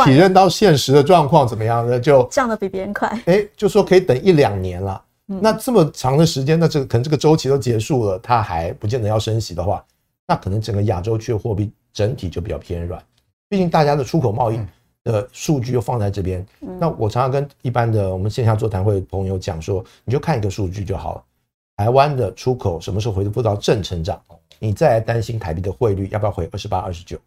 [0.05, 1.99] 体认到现实的状况怎么样呢？
[1.99, 3.07] 就降得比别人快。
[3.25, 5.01] 哎，就说可以等一两年了。
[5.25, 9.83] 那这么长的时间，那这个可能这个周期都结束了，它还不见得要升息的话，
[10.27, 13.01] 那可能整个亚洲区的货币整体就比较偏软。
[13.47, 14.59] 毕竟大家的出口贸易。
[15.05, 16.45] 的数据又放在这边。
[16.59, 21.23] 嗯、那我常常跟一般的我们线下座谈会的朋友讲说，你就看一个数据就好了。
[21.77, 24.21] 台湾的出口什么时候回复到正成长？
[24.59, 27.17] 你再来担心台币的汇率要不要回二十八、二十九？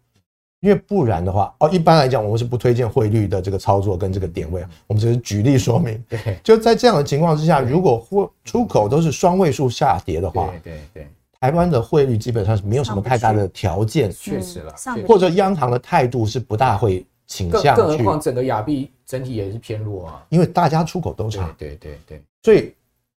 [0.63, 4.63] 因为不然的话，哦，一般来讲，我们是不推荐汇率的这个操作跟这个点位。
[4.87, 6.01] 我们只是举例说明。
[6.07, 11.07] 对，就在这样的情况之下，如果货出口都是双位数下跌的话，对对对，
[11.41, 14.73] 台湾的汇率基本上是没有什么太大的条件，确实了，
[15.05, 17.75] 或者央行的态度是不大会倾向。
[17.75, 21.53] 更何况整个亚币整体也是偏弱啊，因为大家出口都差。
[21.57, 22.73] 对对对，所以。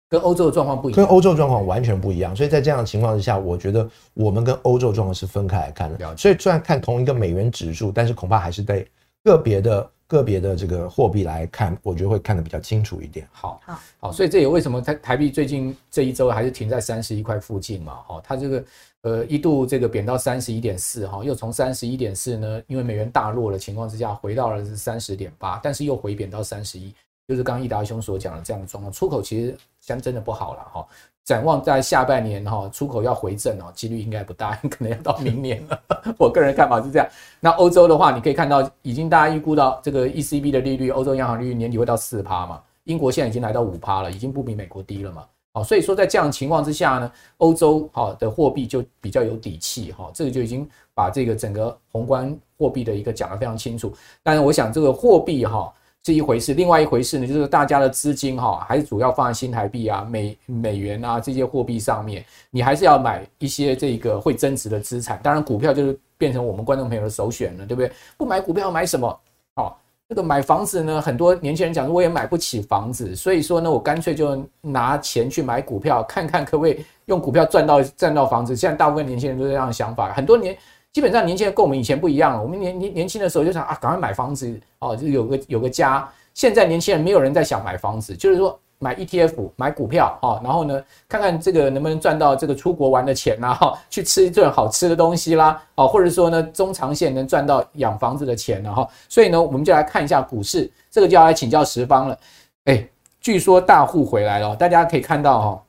[0.09, 6.15] 跟欧洲的状况不一样，跟欧洲状况完全不一样，所以在这样的情况之下，我觉得我们跟欧洲状况是分开来看的。
[6.15, 8.85] 所以虽然看同一个美元指数，但是恐怕还是得
[9.23, 13.27] 个别的个别的这个货币来看，我觉得会看得比较清楚一点。
[13.31, 17.95] 好，好，好，所以这也为什么台台币最近这一周还是停在三十一块附近嘛？
[18.07, 18.63] 哈，它这个
[19.01, 26.93] 呃一度这个贬到三十一点四，哈，又从三十一点四呢，因为美元大落的情况之下，回到了是三十点八，但是又回贬到三十一。
[27.27, 30.85] 就是刚刚义达兄所讲的这样的状况，出口其实相真的不好了哈。
[31.23, 35.81] 展望在下半年哈，出口要回正哦，几率应该不大， 可能要到明年了。
[36.19, 37.07] 我个人看法是这样。
[37.39, 42.61] 那欧洲的话，你可以看到，已经大家预估到这个 ECB 的利率，欧洲央行利率年底会到四趴嘛。
[42.83, 45.25] 英国现在已经来到五趴了，已经不比美国低了嘛。
[45.51, 50.11] 好，所以说在这样的情况之下呢，欧洲好的货币就比较有底气哈。
[50.13, 53.91] 这个就已经把这个整个宏观货币的一个讲得非常清楚。
[54.21, 55.73] 但是我想这个货币哈。
[56.05, 62.23] 是一回事，另外一回事呢，就是大家的资金哈，还是主要放在新台币啊、美美元啊这些货币上面。
[62.51, 65.19] 你还是要买一些这个会增值的资产。
[65.23, 67.91] 当然，股票就是变成我们观众朋友的首选了，对不对？
[68.17, 69.19] 不买股票买什么？
[69.55, 69.73] 哦，
[70.07, 78.55] 这个买房子呢，很多年轻人讲说我也买不起房子，所以说呢，我干脆就拿钱去买股票，看看可不可以用股票赚到赚到房子。
[78.55, 80.55] 现在大部分年轻人都是这样的想法，很多年。
[80.95, 82.41] 基本上年轻人跟我们以前不一样了。
[82.41, 86.09] 我们年年年轻的时候就想啊，赶快买房子哦，就有个有个家。
[86.33, 98.87] 现在年轻人没有人在想买房子，就是说买 ETF、买股票哦，然后呢，看看这个能不能赚到这个出国玩的钱啦，哈，去吃一顿好吃的东西啦，哦，或者说呢，中长线能赚到养房子的钱了哈。
[99.09, 102.17] 所以呢，我们就来看一下股市，这个就要来请教十方了。
[102.65, 102.87] 哎，
[103.19, 105.63] 据说大户回来了，大家可以看到哈，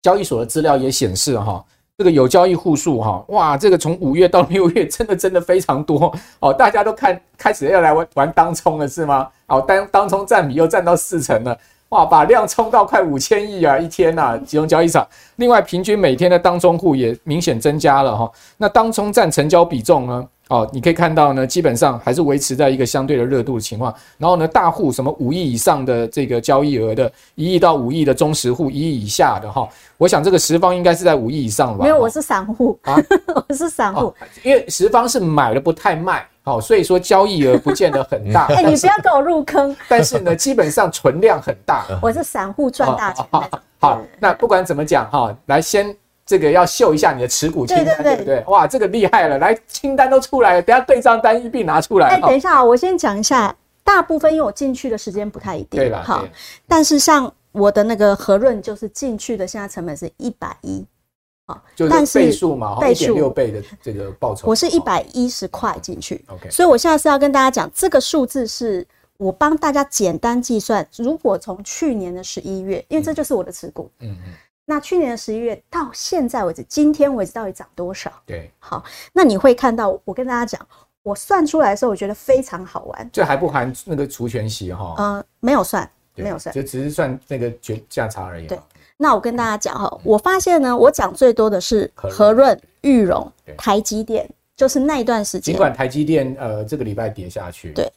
[0.00, 1.64] 交易所的资料也显示哈。
[2.00, 6.10] 这个有交易户数哈，哇，这个从五月到六月，真的真的非常多
[6.40, 9.28] 哦，大家都看开始要来玩玩当冲了是吗？
[9.48, 11.54] 哦，当当冲占比又占到四成了，
[11.90, 15.06] 哇，把量冲到快五千亿啊，一天呐、啊，集中交易场。
[15.36, 20.26] 另外，平均每天的当冲户也明显增加了哈，那当冲占成交比重呢？
[20.50, 23.94] 哦，你可以看到呢，基本上还是维持在一个相对的热度的情况。
[24.18, 31.84] 然后呢，大户什么五亿以上的这个交易额的，一亿到五亿的中实户，一亿以下的哈，我想这个十方应该是在五亿以上吧？
[31.84, 32.96] 没有，我是散户啊，
[33.48, 38.46] 我是散户， 因为十方是买了不太卖，好，所以说交易额不见得很大。
[38.52, 39.76] 哎，你不要给我入坑。
[39.88, 41.86] 但是呢，基本上存量很大。
[42.02, 43.24] 我是散户赚大钱。
[43.78, 45.94] 好，那不管怎么讲哈，来先。
[46.30, 48.44] 这个要秀一下你的持股清单，对，对，对，对不对？
[48.52, 49.36] 哇，这个厉害了！
[49.38, 52.10] 来，清单都出来了，等下对账单一并拿出来。
[52.10, 56.24] 哎，等一下，我先讲一下，大部分因为我进去的时间不太一定，对了，好。
[56.68, 60.86] 但是像我的那个和润，就是进去的现在成本是一百一，
[61.48, 64.46] 好，就是倍数嘛，倍数六倍的这个报酬。
[64.46, 66.48] 我是一百一十块进去，OK。
[66.48, 74.32] 所以我现在是要跟大家讲，这个数字是我帮大家简单计算，如果从去年的十一月，因为这就是我的持股，嗯嗯。
[74.70, 78.08] 那去年的十一月到现在为止，今天为止到底涨多少？
[78.24, 80.64] 对，好，那你会看到，我跟大家讲，
[81.02, 83.10] 我算出来的时候，我觉得非常好玩。
[83.12, 84.94] 这还不含那个除权息哈？
[84.96, 88.46] 呃，没有算，没有算，就只是算那个价价差而已。
[88.46, 88.56] 对，
[88.96, 93.28] 那我跟大家讲哈，我发现呢，我讲最多的是和润、裕荣、
[93.58, 95.52] 台积电，就是那一段时间。
[95.52, 97.92] 尽管台积电呃这个礼拜跌下去，对，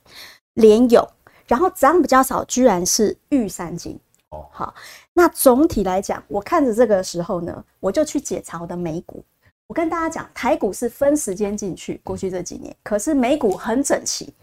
[0.56, 1.08] 联咏，
[1.46, 3.96] 然后涨比较少，居然是玉山金。
[4.30, 4.74] 哦，好。
[5.16, 9.24] 那总体来讲，我看着这个时候呢，我就去解查我的美股。
[9.68, 14.34] 我跟大家讲，台股是分时间进去，过去这几年，可是美股很整齐。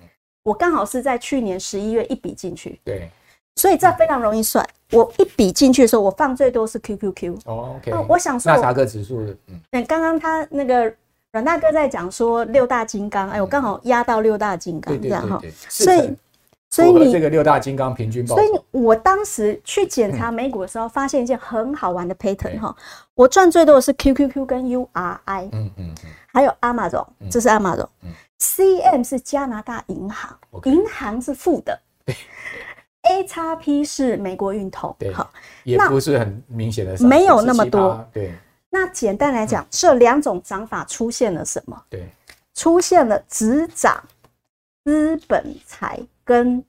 [0.42, 3.10] 我刚好是在去年十一月一笔进去，对，
[3.56, 4.66] 所以这非常容易算。
[4.92, 7.38] 我一笔进去的时候，我放最多是 QQQ。
[7.44, 7.92] 哦，OK。
[8.08, 9.36] 我想说，纳斯达克指数的，
[9.72, 10.92] 嗯，刚刚他那个
[11.32, 16.16] 阮大哥在讲说六大金刚，哎，我刚好压到六大金刚，这样哈，所以。
[16.70, 22.74] 所以你这个六大金刚平均报酬，所以我当时去检查美股的时候，发现一件很好玩的 pattern 哈。
[23.14, 25.94] 我赚最多的是 QQQ 跟 URI，嗯嗯，
[26.32, 31.76] 还有 Amazon，这是 Amazon，CM 是加拿大银行，银行是负的
[33.02, 35.28] ，AXP 是美国运通，对，好，
[35.64, 38.32] 也不是很明显的，没有那么多，对。
[38.72, 41.82] 那简单来讲，这两种涨法出现了什么？
[41.90, 42.08] 对，
[42.54, 44.00] 出现了只涨
[44.84, 45.98] 资本财
[46.30, 46.64] 跟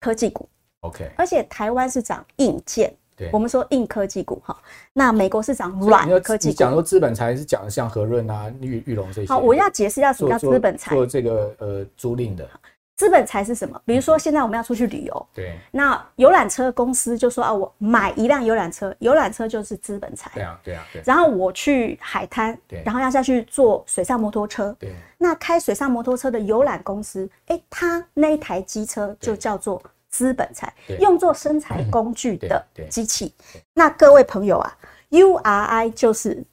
[0.00, 0.48] 科技股。
[0.80, 4.56] OK，而且台湾是涨硬件，对，我们说硬科技股哈。
[4.94, 6.52] 那美国是涨软科技股。
[6.52, 9.28] 你讲说资本财是讲的像和润啊、玉玉龙这些。
[9.28, 10.94] 好，我要解释一下什么叫资本财。
[10.94, 12.48] 做这个呃租赁的。
[12.96, 13.80] 资本财是什么？
[13.84, 20.30] 比如说现在我们要出去旅游，对，那游览车公司就说啊，我买一辆游览车，游览车就是资本财。
[20.34, 21.02] 对啊，对啊，对。
[21.04, 24.94] 然后我去海滩，对，然后要下去坐水上摩托车，对。
[25.18, 33.34] 那开水上摩托车的游览公司，哎，他那一台机车就叫做资本财，用作生产工具的机器。
[33.72, 34.78] 那各位朋友啊
[35.10, 36.44] ，URI 就是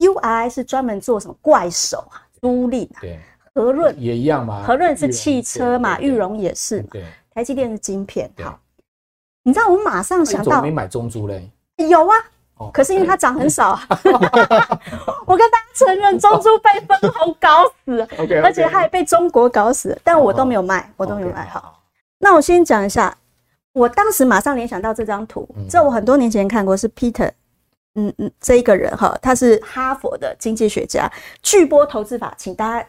[0.00, 3.18] ，URI 是专门做什么怪手啊，租赁啊，对。
[3.58, 4.62] 和润也一样嘛？
[4.62, 6.80] 和润是汽车嘛，裕隆也是。
[6.82, 8.30] 对，台积电是晶片。
[8.40, 8.56] 好，
[9.42, 11.50] 你知道我们马上想到，没买中珠嘞？
[11.76, 12.14] 有啊，
[12.72, 13.76] 可是因为它涨很少。
[15.26, 18.06] 我跟大家承认，中珠被分红搞死了，
[18.44, 21.44] 而且它也被中国搞死，但我都没有卖，我都没有卖。
[21.46, 21.82] 好，
[22.18, 23.16] 那我先讲一下，
[23.72, 27.32] 我当时马上联想到这张图，这我很多年前看过，是 Peter，
[27.96, 31.10] 嗯嗯，这一个人哈，他是哈佛的经济学家，
[31.42, 32.86] 巨波投资法，请大家。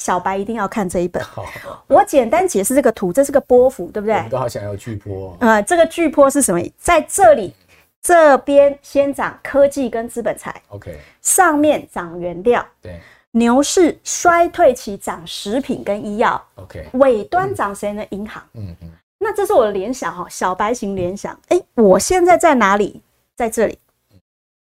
[0.00, 1.22] 小白一定要看这一本。
[1.22, 1.44] 好，
[1.86, 4.16] 我简单解释这个图，这是个波幅，对不对？
[4.16, 5.36] 我们都好想要巨波。
[5.40, 6.60] 呃，这个巨波是什么？
[6.78, 7.54] 在这里，
[8.00, 10.62] 这边先涨科技跟资本财。
[10.68, 10.98] OK。
[11.20, 12.66] 上面涨原料。
[12.80, 12.98] 对。
[13.32, 16.42] 牛市衰退期涨食品跟医药。
[16.54, 16.88] OK。
[16.94, 18.02] 尾端涨谁呢？
[18.08, 18.42] 银行。
[18.54, 18.90] 嗯嗯。
[19.18, 21.38] 那这是我的联想哈，小白型联想。
[21.48, 23.02] 哎，我现在在哪里？
[23.36, 23.78] 在这里。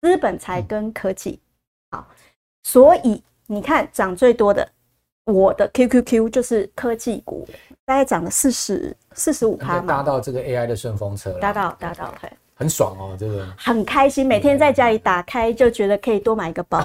[0.03, 1.39] 资本财跟科技。
[1.89, 2.07] 好，
[2.61, 4.69] 所以你看涨最多的。
[5.25, 7.47] 我的 QQQ 就是科技股，
[7.83, 13.47] 大概涨了四十四十五趴，搭到这个 AI 的顺风车，搭到搭到，嘿，很爽哦，这个。
[13.57, 16.79] 很开心，每天在家里打开就觉得可以多买一个包，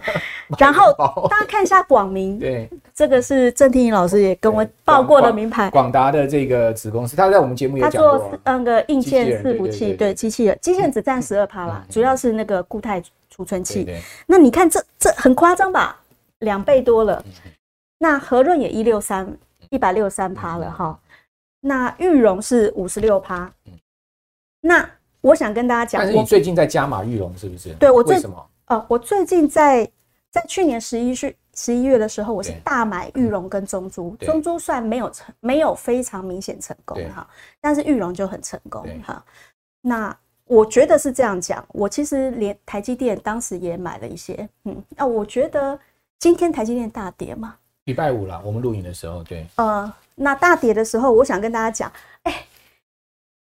[0.58, 0.90] 然后
[1.28, 13.86] 大家看一下广明，对，这个是郑天颖老师也跟我报过的名牌，广达的这个子公司，他在我们节目也讲过，他做那个硬件伺服器，对，机器人，机器人只占十二趴啦，主要是那个固态储存器，
[14.26, 16.00] 那你看这这很夸张吧，
[16.38, 17.22] 两倍多了。
[18.02, 19.38] 那和润也一六三
[19.70, 20.98] 一百六十三趴了哈，
[21.60, 23.48] 那玉荣是五十六趴。
[24.60, 27.72] 那我想跟大家讲，但是你最近在加码玉荣是不是？
[27.74, 28.50] 对，我最什么？
[28.64, 29.88] 呃，我最近在
[30.32, 37.24] 在去年十一月十一月的时候，我是大买玉荣跟中珠，中珠算没有成没有非常明显成功哈，
[37.60, 39.24] 但是玉荣就很成功哈。
[39.80, 45.78] 那我觉得是这样讲，我其实连台积电当时也买了一些，嗯，那我觉得
[46.18, 47.54] 今天台积电大跌嘛。
[47.84, 51.92] 礼拜五了，我们录影的时候，对，呃，那大跌的时候，我想跟大家讲，
[52.22, 52.46] 哎、欸，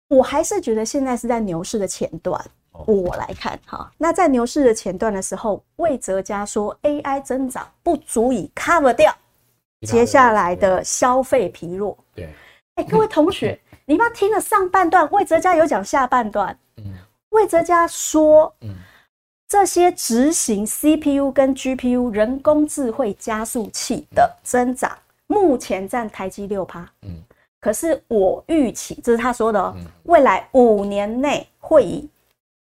[0.10, 2.43] 我还是觉得现在是在牛市的前段。
[2.71, 9.15] 哦、我来看哈，那在牛市的前段的时候，魏哲家说 AI 增长不足以 cover 掉
[9.88, 11.98] 接下来的消费疲弱。
[12.13, 12.26] 对，
[12.76, 16.60] 哎、欸，各位同学，嗯、 你们听了上半段，魏哲家有讲下半段。
[16.76, 16.93] 嗯，
[17.30, 18.76] 魏哲家说，嗯。
[19.58, 24.91] 这些执行 CPU 跟 GPU 人工智慧加速器的增长，
[25.28, 26.82] 目前占台积六趴。
[27.04, 27.12] 嗯，
[27.62, 32.06] 可是我预期，这是他说的哦，未来五年内会以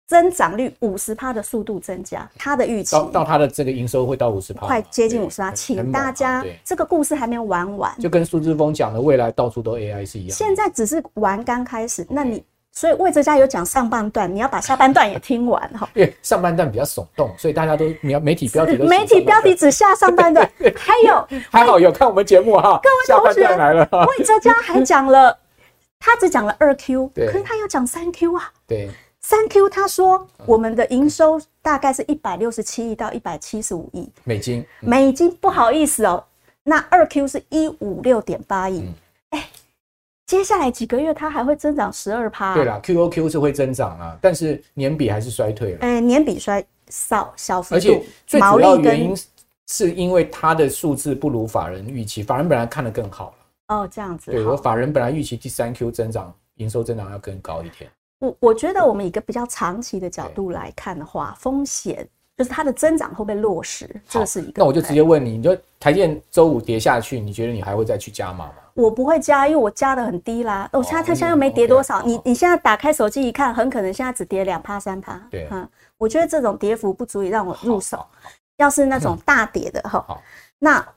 [0.07, 2.27] 增长率五十趴的速度增加。
[2.39, 5.53] 他的预期到到他的这个营收会到五十趴，快接近五十趴。
[5.53, 10.35] 请大家，这个故事还没有玩完，就跟苏志峰讲的未来到处都 AI 是一样。
[10.35, 12.43] 现在只是玩刚开始，那你。
[12.79, 15.89] 所以魏哲家有讲上半段，你要把下半段也听完哈。
[15.95, 20.49] 因为上半段比较耸动，所以大家都要媒体标题都媒体标题只下上半段。
[20.77, 22.79] 还有 还好有看我们节目哈。
[22.81, 25.37] 各位同学来了，魏哲家还讲了，
[25.99, 28.53] 他只讲了二 Q，可是他要讲三 Q 啊。
[28.65, 28.89] 对，
[29.21, 34.65] 三 Q 他说我们的营收大概是一百六十七亿到一百七十五亿美金。
[34.79, 36.23] 美金不好意思哦，
[36.63, 38.89] 那二 Q 是一五六点八亿。
[40.29, 42.55] 接下来几个月它还会增长十二趴。
[42.55, 45.79] 对啦，QOQ 是会增长啊，但是年比还是衰退了。
[45.81, 47.75] 哎，年比衰少小幅度。
[47.77, 49.17] 而且最主要原因
[49.69, 53.75] 是因为它的数字不如法人预期，法人本来看得更好了。
[53.75, 54.31] 哦，这样子。
[54.31, 57.91] 对，我法人本来预期第三 Q 增长营收增长要更高一点。
[58.19, 62.07] 我我觉得我们一个比较长期的角度来看的话，风险。
[62.37, 63.89] 就是它的增长会不会落实？
[64.09, 64.63] 这是一个。
[64.63, 68.55] 那我就直接问你，你就台积电周五跌下去，你觉得你还会再去加码吗？
[68.79, 70.69] 我不会加，因为我加的很低啦。
[70.73, 75.21] 我现在它现在又没跌多少，你你现在打开手机一看，很可能现在只跌两趴三趴。
[75.29, 78.07] 对，嗯，我觉得这种跌幅不足以让我入手。
[78.59, 80.05] 要是那种大跌的哈，
[80.61, 80.89] 那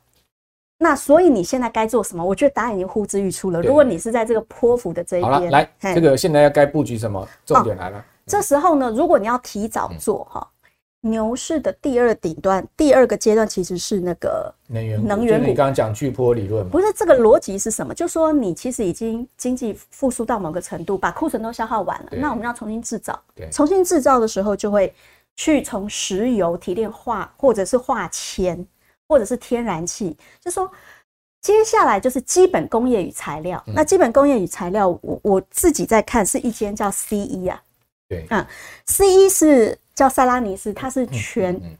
[0.78, 2.24] 那所以你现在该做什么？
[2.24, 3.62] 我觉得答案已经呼之欲出了。
[3.62, 7.28] 如果你是在这个波幅的这一边，来，这个现在要该布局什么？
[7.46, 8.06] 重点来了。
[8.28, 10.48] 这时候呢，如果你要提早做哈。
[11.04, 15.48] 牛市的第二顶端，第二个阶段其实是那个能源能源股。
[15.48, 16.70] 你刚刚讲巨波理论吗？
[16.72, 17.92] 不是这个逻辑是什么？
[17.92, 23.20] 就说你其实已经经济复苏到某个程度，把库存都消耗完了，那我们要重新制造。
[23.34, 24.94] 对，重新制造的时候就会
[25.36, 28.64] 去从石油提炼化，或者是化纤，
[29.08, 30.16] 或者是天然气。
[30.40, 30.72] 就说
[31.42, 33.64] 接下来就是基本工业与材料。
[33.66, 37.60] 嗯、那基本工业与材料，我我自己在看是一间叫 CE 啊。
[38.08, 38.46] 对，嗯
[38.86, 39.76] ，CE 是。
[40.02, 41.78] 叫塞拉尼斯，它是全、嗯嗯、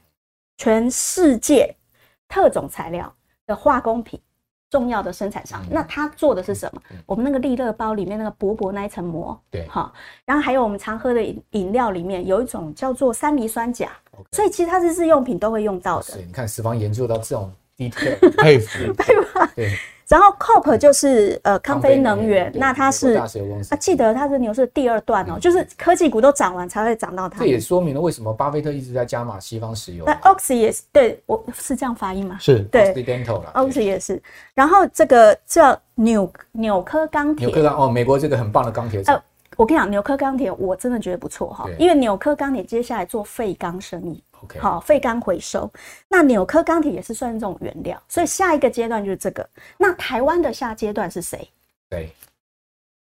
[0.56, 1.74] 全世界
[2.28, 3.12] 特种材料
[3.48, 4.20] 的化工品
[4.70, 5.60] 重要的生产商。
[5.64, 6.80] 嗯、那它做的是什么？
[6.92, 9.92] 嗯、我们那个利乐包里面那个薄薄那一层膜，对，好。
[10.24, 11.20] 然后还有我们常喝的
[11.50, 14.36] 饮料里面有一种叫做三磷酸钾，Okay.
[14.36, 16.16] 所以其实它是日用品都会用到的。
[16.18, 19.50] 你看，十方研究到这种 detail， 佩服， 对吧？
[19.56, 19.76] 对。
[20.08, 23.26] 然后 COPE 就是呃康菲能源，那它是啊，
[23.80, 27.40] 记得它是牛市第二段哦，就是科技股都涨完才会涨到它。
[27.40, 30.04] 这也说明了为什么巴菲特一直在加码西方石油。
[30.04, 32.36] 那 Oxy 也是对，我是这样发音吗？
[32.40, 34.22] 是，对，Occidental，Oxy 也是。
[34.54, 39.02] 然后这个叫纽纽科钢铁，纽科钢哦，美国这个很棒的钢铁。
[39.06, 39.22] 呃，
[39.56, 44.22] 我跟你讲，纽科钢铁我真的觉得不错哈，因为纽科钢铁接下来做废钢生意。
[44.60, 45.70] 好，废钢回收，
[46.08, 49.48] 那纽科钢铁也是算这种原料，所以下一个阶段就是这个。
[49.76, 51.48] 那台湾的下阶段是谁？
[51.88, 52.12] 对，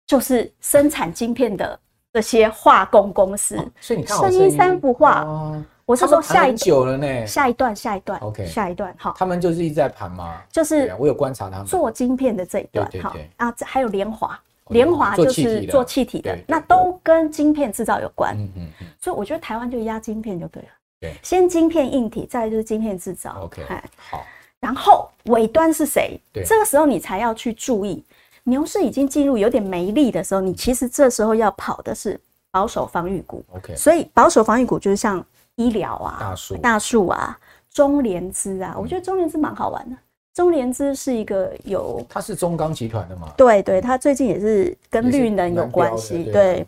[0.07, 1.79] 就是生产晶片的
[2.13, 3.57] 这些化工公司。
[3.57, 9.13] 哦、所以你看，声音三幅画，哦、我是说下一久了呢，下一段，下一段，OK，下一段，好。
[9.17, 10.41] 他们就是一直在盘嘛？
[10.51, 14.39] 就是、啊、我有观察他们做晶片的这一段，好啊，还有联华。
[14.67, 18.37] 联华就是做气体的，那都跟晶片制造有关。
[18.37, 20.69] 嗯嗯嗯，所以我觉得台湾就压晶片就对了。
[21.01, 23.41] 对，先晶片硬体，再就是晶片制造。
[23.43, 23.63] OK，
[23.97, 24.23] 好。
[24.59, 26.19] 然后尾端是谁？
[26.31, 28.03] 对，这个时候你才要去注意，
[28.43, 32.19] 牛市已经进入有点没力的时候，你其实这时候要跑的是
[32.51, 33.43] 保守防御股。
[33.55, 35.25] OK，所以保守防御股就是像
[35.55, 37.39] 医疗啊、大树、大树啊、
[37.73, 39.97] 中联资啊，我觉得中联资蛮好玩的。
[40.33, 43.33] 中联资是一个有，它是中钢集团的嘛？
[43.35, 46.23] 对对，它最近也是跟绿能有关系。
[46.25, 46.65] 对，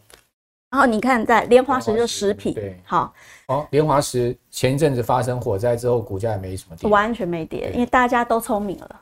[0.73, 3.13] 然后你看在莲花石就食品，对，好
[3.45, 3.67] 哦。
[3.69, 9.01] 莲华石前一阵子发生火灾之后，股价也没什么跌，完全没跌，因为大家都聪明了，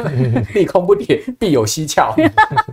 [0.54, 2.16] 利空不跌， 必有蹊跷。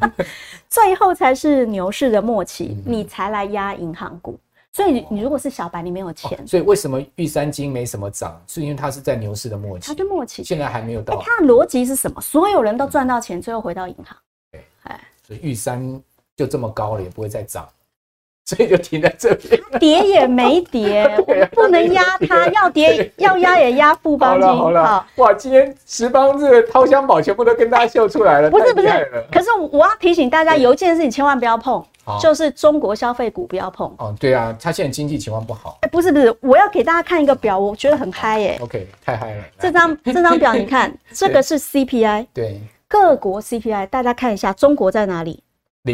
[0.69, 4.39] 最后才是牛市的末期，你才来压银行股。
[4.71, 6.39] 所以你如果是小白，你没有钱。
[6.39, 8.41] 哦、所以为什么玉山金没什么涨？
[8.47, 9.89] 是因为它是在牛市的末期。
[9.89, 11.21] 它就末期，现在还没有到。
[11.21, 12.21] 它的逻辑是什么？
[12.21, 14.15] 所有人都赚到钱，最后回到银行。
[14.53, 16.01] 对，哎，所以玉山
[16.37, 17.67] 就这么高了，也不会再涨。
[18.47, 21.05] 所以就停在这边， 跌也没跌，
[21.51, 24.47] 不能压它，要跌要压也压富邦金。
[24.47, 28.87] 好了，哇，今天十方这个掏箱宝全部都跟大家秀出来了，不是不是，
[29.29, 31.83] 可是我要提醒大家，有一件事情千万不要碰，
[32.21, 33.93] 就是中国消费股不要碰。
[33.97, 35.79] 哦，对啊，它现在经济情况不好。
[35.81, 38.57] 哎，不是不是，我要给大家看一个表，我觉得很嗨耶。
[38.61, 39.43] OK，太嗨了。
[39.59, 45.43] 这张这张表你看， 这个是 CPI，对，各国 CPI，大家看一下，中国在哪里？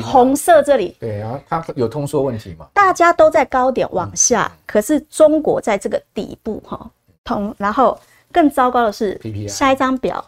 [0.02, 2.68] 红色这里，对啊，它有通缩问题嘛？
[2.74, 6.90] 大家都在高点往下，可是中国在这个底部哈，
[7.24, 8.00] 通然后
[8.32, 10.24] 更糟糕的是，下一张表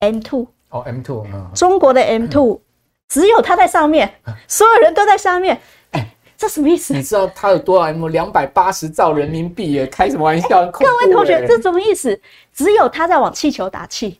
[0.00, 2.60] ，M two 哦，M two，中国的 M two
[3.08, 4.12] 只有它在上面，
[4.48, 5.60] 所有人都在下面，
[5.92, 6.92] 哎，这什么意思？
[6.92, 8.08] 你知道它有多少 M？
[8.08, 10.66] 两百八十兆人民币耶，开什么玩笑？
[10.70, 12.20] 各位同学，这什么意思？
[12.52, 14.18] 只有他在往气球打气，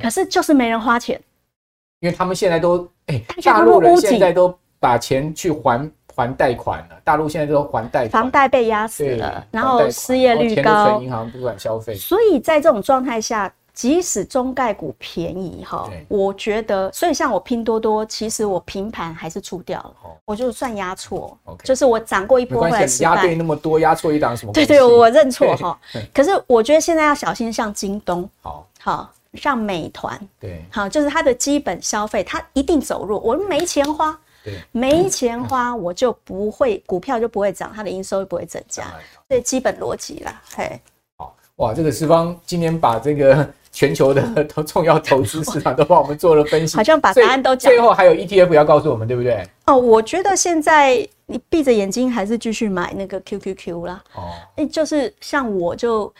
[0.00, 1.20] 可是就是没人花钱，
[2.00, 2.88] 因为他们现在都。
[3.06, 6.96] 哎，大陆人现在都把钱去还还贷款了。
[7.04, 11.94] 大陆现在都还贷款，房贷被压死了，然后失业率高，银行不敢消费。
[11.94, 19.94] 所以在这种状态下，即使中概股便宜哈，我觉得，所以像我拼多多，其实我平盘还是出掉了，
[20.24, 23.14] 我就算压错，就是我涨过一波回来失败。
[23.14, 24.52] 压对那么多，压错一档什么？
[24.52, 25.78] 对对，我认错 哈。
[26.12, 29.12] 可是我觉得现在要小心，像京东，好，好。
[29.36, 33.18] 像美团，对，好，就是它的基本消费，它一定走弱。
[33.20, 38.84] 我们没钱花，对，没钱花， 我就不会股票就不会涨，它的营收就不会增加，
[39.28, 40.42] 这基本逻辑啦。
[40.56, 40.80] 嘿，
[41.18, 47.70] 好哇，这个十方今天把这个全球的 重要投资市场 都帮我们做了分析，好像把答案都讲。
[47.70, 49.46] 最后还有 ETF 要告诉我们，对不对？
[49.66, 54.02] 哦，我觉得现在你闭着眼睛还是继续买那个 QQQ 啦。
[54.14, 56.12] 哦，就是像我就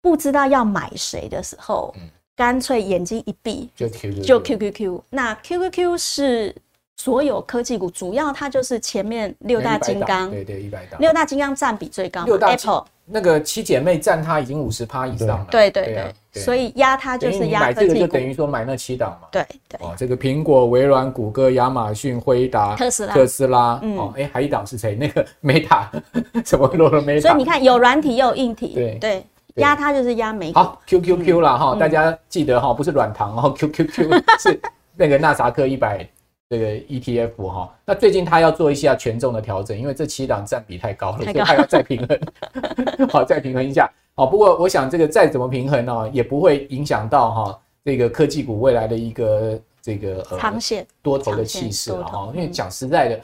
[0.00, 2.10] 不知道要买谁的时候，嗯。
[2.34, 6.54] 干脆眼睛一闭就 Q 就 Q Q Q，那 Q Q Q 是
[6.96, 12.24] 所有科技股，主要它就是前面六大金刚，对对，一百档，六大金刚占比最高。
[12.24, 16.14] 六大 Apple 那个七姐妹占它已经五十趴以上了，对对对。
[16.40, 17.92] 所以压它就是压科技股。
[17.92, 19.28] 买这个就等于说买那七档嘛。
[19.30, 19.78] 对对。
[19.80, 23.78] 哦，这个苹果、微软、谷歌、亚马逊、辉达、特斯拉、特斯拉。
[23.82, 23.98] 嗯。
[23.98, 24.94] 哦，哎，还一档是谁？
[24.94, 25.88] 那个 Meta，
[26.46, 27.20] 什么落了 Meta？
[27.20, 28.68] 所以你看，有软体又有硬体。
[28.74, 29.26] 对对。
[29.56, 30.58] 压它就是压美股。
[30.58, 34.60] 好，QQQ 啦哈，大家记得哈，不是软糖哦， QQQ 是
[34.96, 36.08] 那个纳萨克一百
[36.48, 37.74] 这个 ETF 哈。
[37.84, 42.18] 那最近它要做一下权重的调整，因为这七档占比太高了，所以它要再平衡。
[43.10, 43.90] 好，再平衡一下。
[44.14, 52.30] 好，不过我想这个再怎么平衡呢，也不会影响到哈这个科技股未来的一个这个长线多头的气势了哈。
[52.34, 53.20] 因为讲实在的。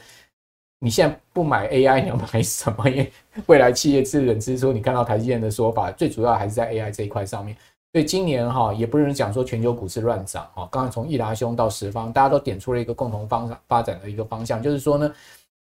[0.80, 2.88] 你现在不买 AI，你要买什么？
[2.90, 3.12] 因为
[3.46, 7.56] 未来企业自认知说，你看到台积电的说法，最主要还是在 AI 这一块上面。
[7.92, 10.68] 所以今年哈，也不能讲说全球股市乱涨哈。
[10.70, 15.12] 刚刚从易达兄到十方，大家都点出了一个共同方向发展的一个方向，就是说呢，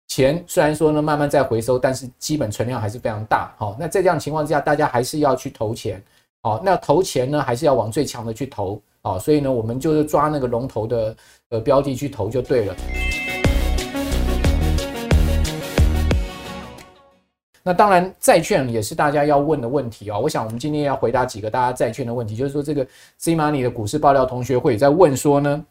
[0.08, 3.54] 钱虽然说呢慢慢在回收，但是基本存量还是非常大。
[3.58, 6.02] 哈，那在这样情况之下，大家还是要去投钱。
[6.42, 8.78] 好，那投钱呢，还是要往最强的去投。
[9.02, 11.16] 好，所以呢，我们就是抓那个龙头的
[11.50, 12.76] 呃标的去投就对了。
[17.66, 20.16] 那当然，债券也是大家要问的问题啊。
[20.16, 22.86] 我想我们今天要回答几个大家债券的问题，就是说这个
[23.18, 25.66] C Money 的股市爆料同学会在问说呢，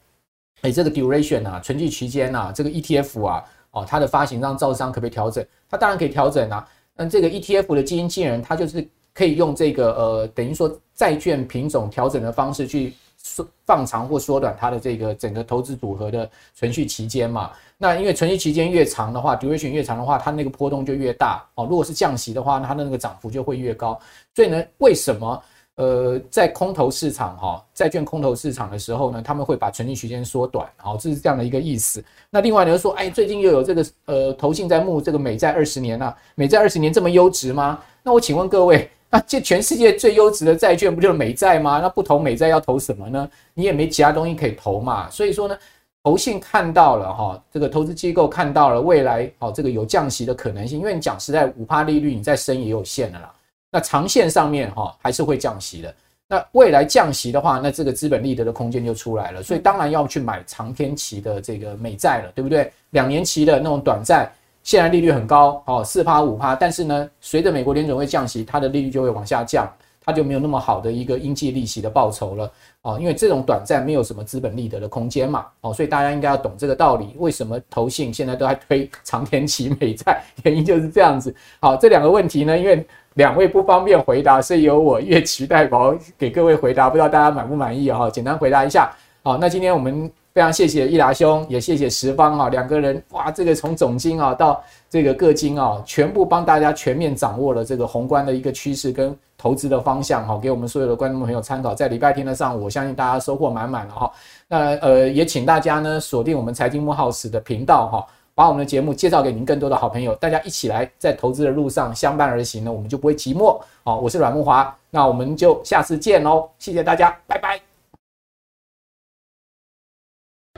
[0.60, 5.42] 哎，这个 duration 啊，存续期间啊，这个 ETF 啊，哦，它的发行商、造商可不可以调整？
[5.70, 6.68] 它当然可以调整啊。
[6.94, 12.92] 那这个 ETF 的基金经理人，他就是可以用这个呃，等于说债券品种调整的方式去
[13.26, 17.50] 缩放长或缩短它的这个整个投资组合的存续期间嘛。
[17.76, 21.66] 那因为存续期间越长的话，duration 越长的话，它那个波动就越大哦。
[21.68, 23.98] 如果是降息的话，它的那个涨幅就会越高。
[24.32, 25.42] 所以呢，为什么
[25.74, 30.66] 呃在空头市场哈债券空头市场的时候呢，他们会把存续期间缩短？
[30.76, 32.02] 好，这是这样的一个意思。
[32.30, 37.80] 那另外呢说，哎，最近又有这个呃投信在募这个美债二十年啊，美债二十年这么优质吗？
[38.04, 41.80] 那我请问各位，那这全世界最优质的债券不就是美债吗？
[41.80, 43.28] 那不投美债要投什么呢？
[43.54, 45.08] 你也没其他东西可以投嘛。
[45.10, 45.56] 所以说呢。
[46.04, 50.78] 投信看到了哈，这个投资机构看到了未来哦，这个有降息的可能性。
[50.78, 53.34] 因为你讲实在，五趴利率你再升也有限的啦。
[53.72, 55.92] 那长线上面哈还是会降息的。
[56.28, 59.42] 那未来降息的话，那这个资本利得的空间就出来了。
[59.42, 62.70] 所以当然要去买长天期的这个美债了，对不对？
[62.90, 64.30] 两年期的那种短债，
[64.66, 66.56] 现在利率很高哦，四趴五趴。
[66.56, 69.72] 但是呢，随着美国联准会降息，它的利率就会往下降。
[70.04, 72.52] 它就没有那么好的一个应计利息的报酬了
[72.82, 77.16] 哦，因为这种短暂没有什么资本利得的空间嘛，哦，所以大家应该要懂这个道理。
[77.18, 80.22] 为什么投信现在都在推长天期美债？
[80.44, 81.34] 原因就是这样子。
[81.60, 88.08] 好，这两个问题呢，因为两位不方便回答，所以由我越期代表给各位回答，不知道大家满不满意啊？
[88.08, 88.88] 简单回答一下。
[89.24, 90.08] 好，那今天我们。
[90.36, 101.74] 非常谢谢易达兄，也谢谢十方啊，两个人哇，这个从总经啊到这个各经啊，全部帮大家全面掌握了这个宏观的一个趋势跟投资的方向哈，给我们所有的观众朋友参考。
[101.74, 104.12] 在礼拜天的上午，我相信大家收获满满了哈。
[104.46, 113.58] 那呃，也请大家呢锁定我们财经慕 House 的频道哈，把我们的节目介绍给您更多的好朋友，大家一起来在投资的路上相伴而行呢，我们就不会寂寞。
[113.84, 117.65] 好，我是阮木华，那我们就下次见喽，谢谢大家，拜拜。